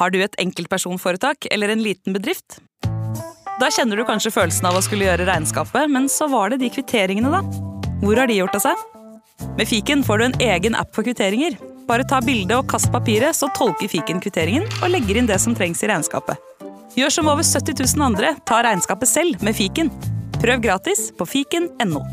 Har 0.00 0.08
du 0.08 0.22
et 0.24 0.36
enkeltpersonforetak 0.40 1.50
eller 1.52 1.68
en 1.68 1.82
liten 1.84 2.14
bedrift? 2.16 2.56
Da 3.60 3.68
kjenner 3.68 4.00
du 4.00 4.06
kanskje 4.08 4.32
følelsen 4.32 4.70
av 4.70 4.78
å 4.78 4.80
skulle 4.84 5.04
gjøre 5.04 5.26
regnskapet, 5.28 5.90
men 5.92 6.08
så 6.08 6.30
var 6.32 6.48
det 6.48 6.62
de 6.62 6.70
kvitteringene, 6.72 7.28
da. 7.28 7.42
Hvor 8.00 8.16
har 8.16 8.30
de 8.30 8.38
gjort 8.38 8.56
av 8.56 8.64
seg? 8.64 8.86
Med 9.58 9.68
fiken 9.68 10.04
får 10.04 10.18
du 10.18 10.24
en 10.30 10.38
egen 10.46 10.78
app 10.80 10.94
for 10.96 11.04
kvitteringer. 11.04 11.58
Bare 11.84 12.08
ta 12.08 12.22
bilde 12.24 12.56
og 12.56 12.68
kast 12.72 12.88
papiret, 12.94 13.36
så 13.36 13.50
tolker 13.56 13.92
fiken 13.92 14.24
kvitteringen 14.24 14.64
og 14.80 14.88
legger 14.94 15.20
inn 15.20 15.28
det 15.28 15.36
som 15.42 15.56
trengs 15.56 15.84
i 15.84 15.92
regnskapet. 15.92 16.40
Gjør 16.96 17.18
som 17.20 17.28
over 17.28 17.44
70 17.44 17.76
000 17.84 18.08
andre, 18.08 18.32
ta 18.48 18.64
regnskapet 18.64 19.10
selv 19.10 19.44
med 19.44 19.58
fiken. 19.58 19.92
Prøv 20.40 20.64
gratis 20.64 21.10
på 21.18 21.28
fiken.no. 21.28 22.06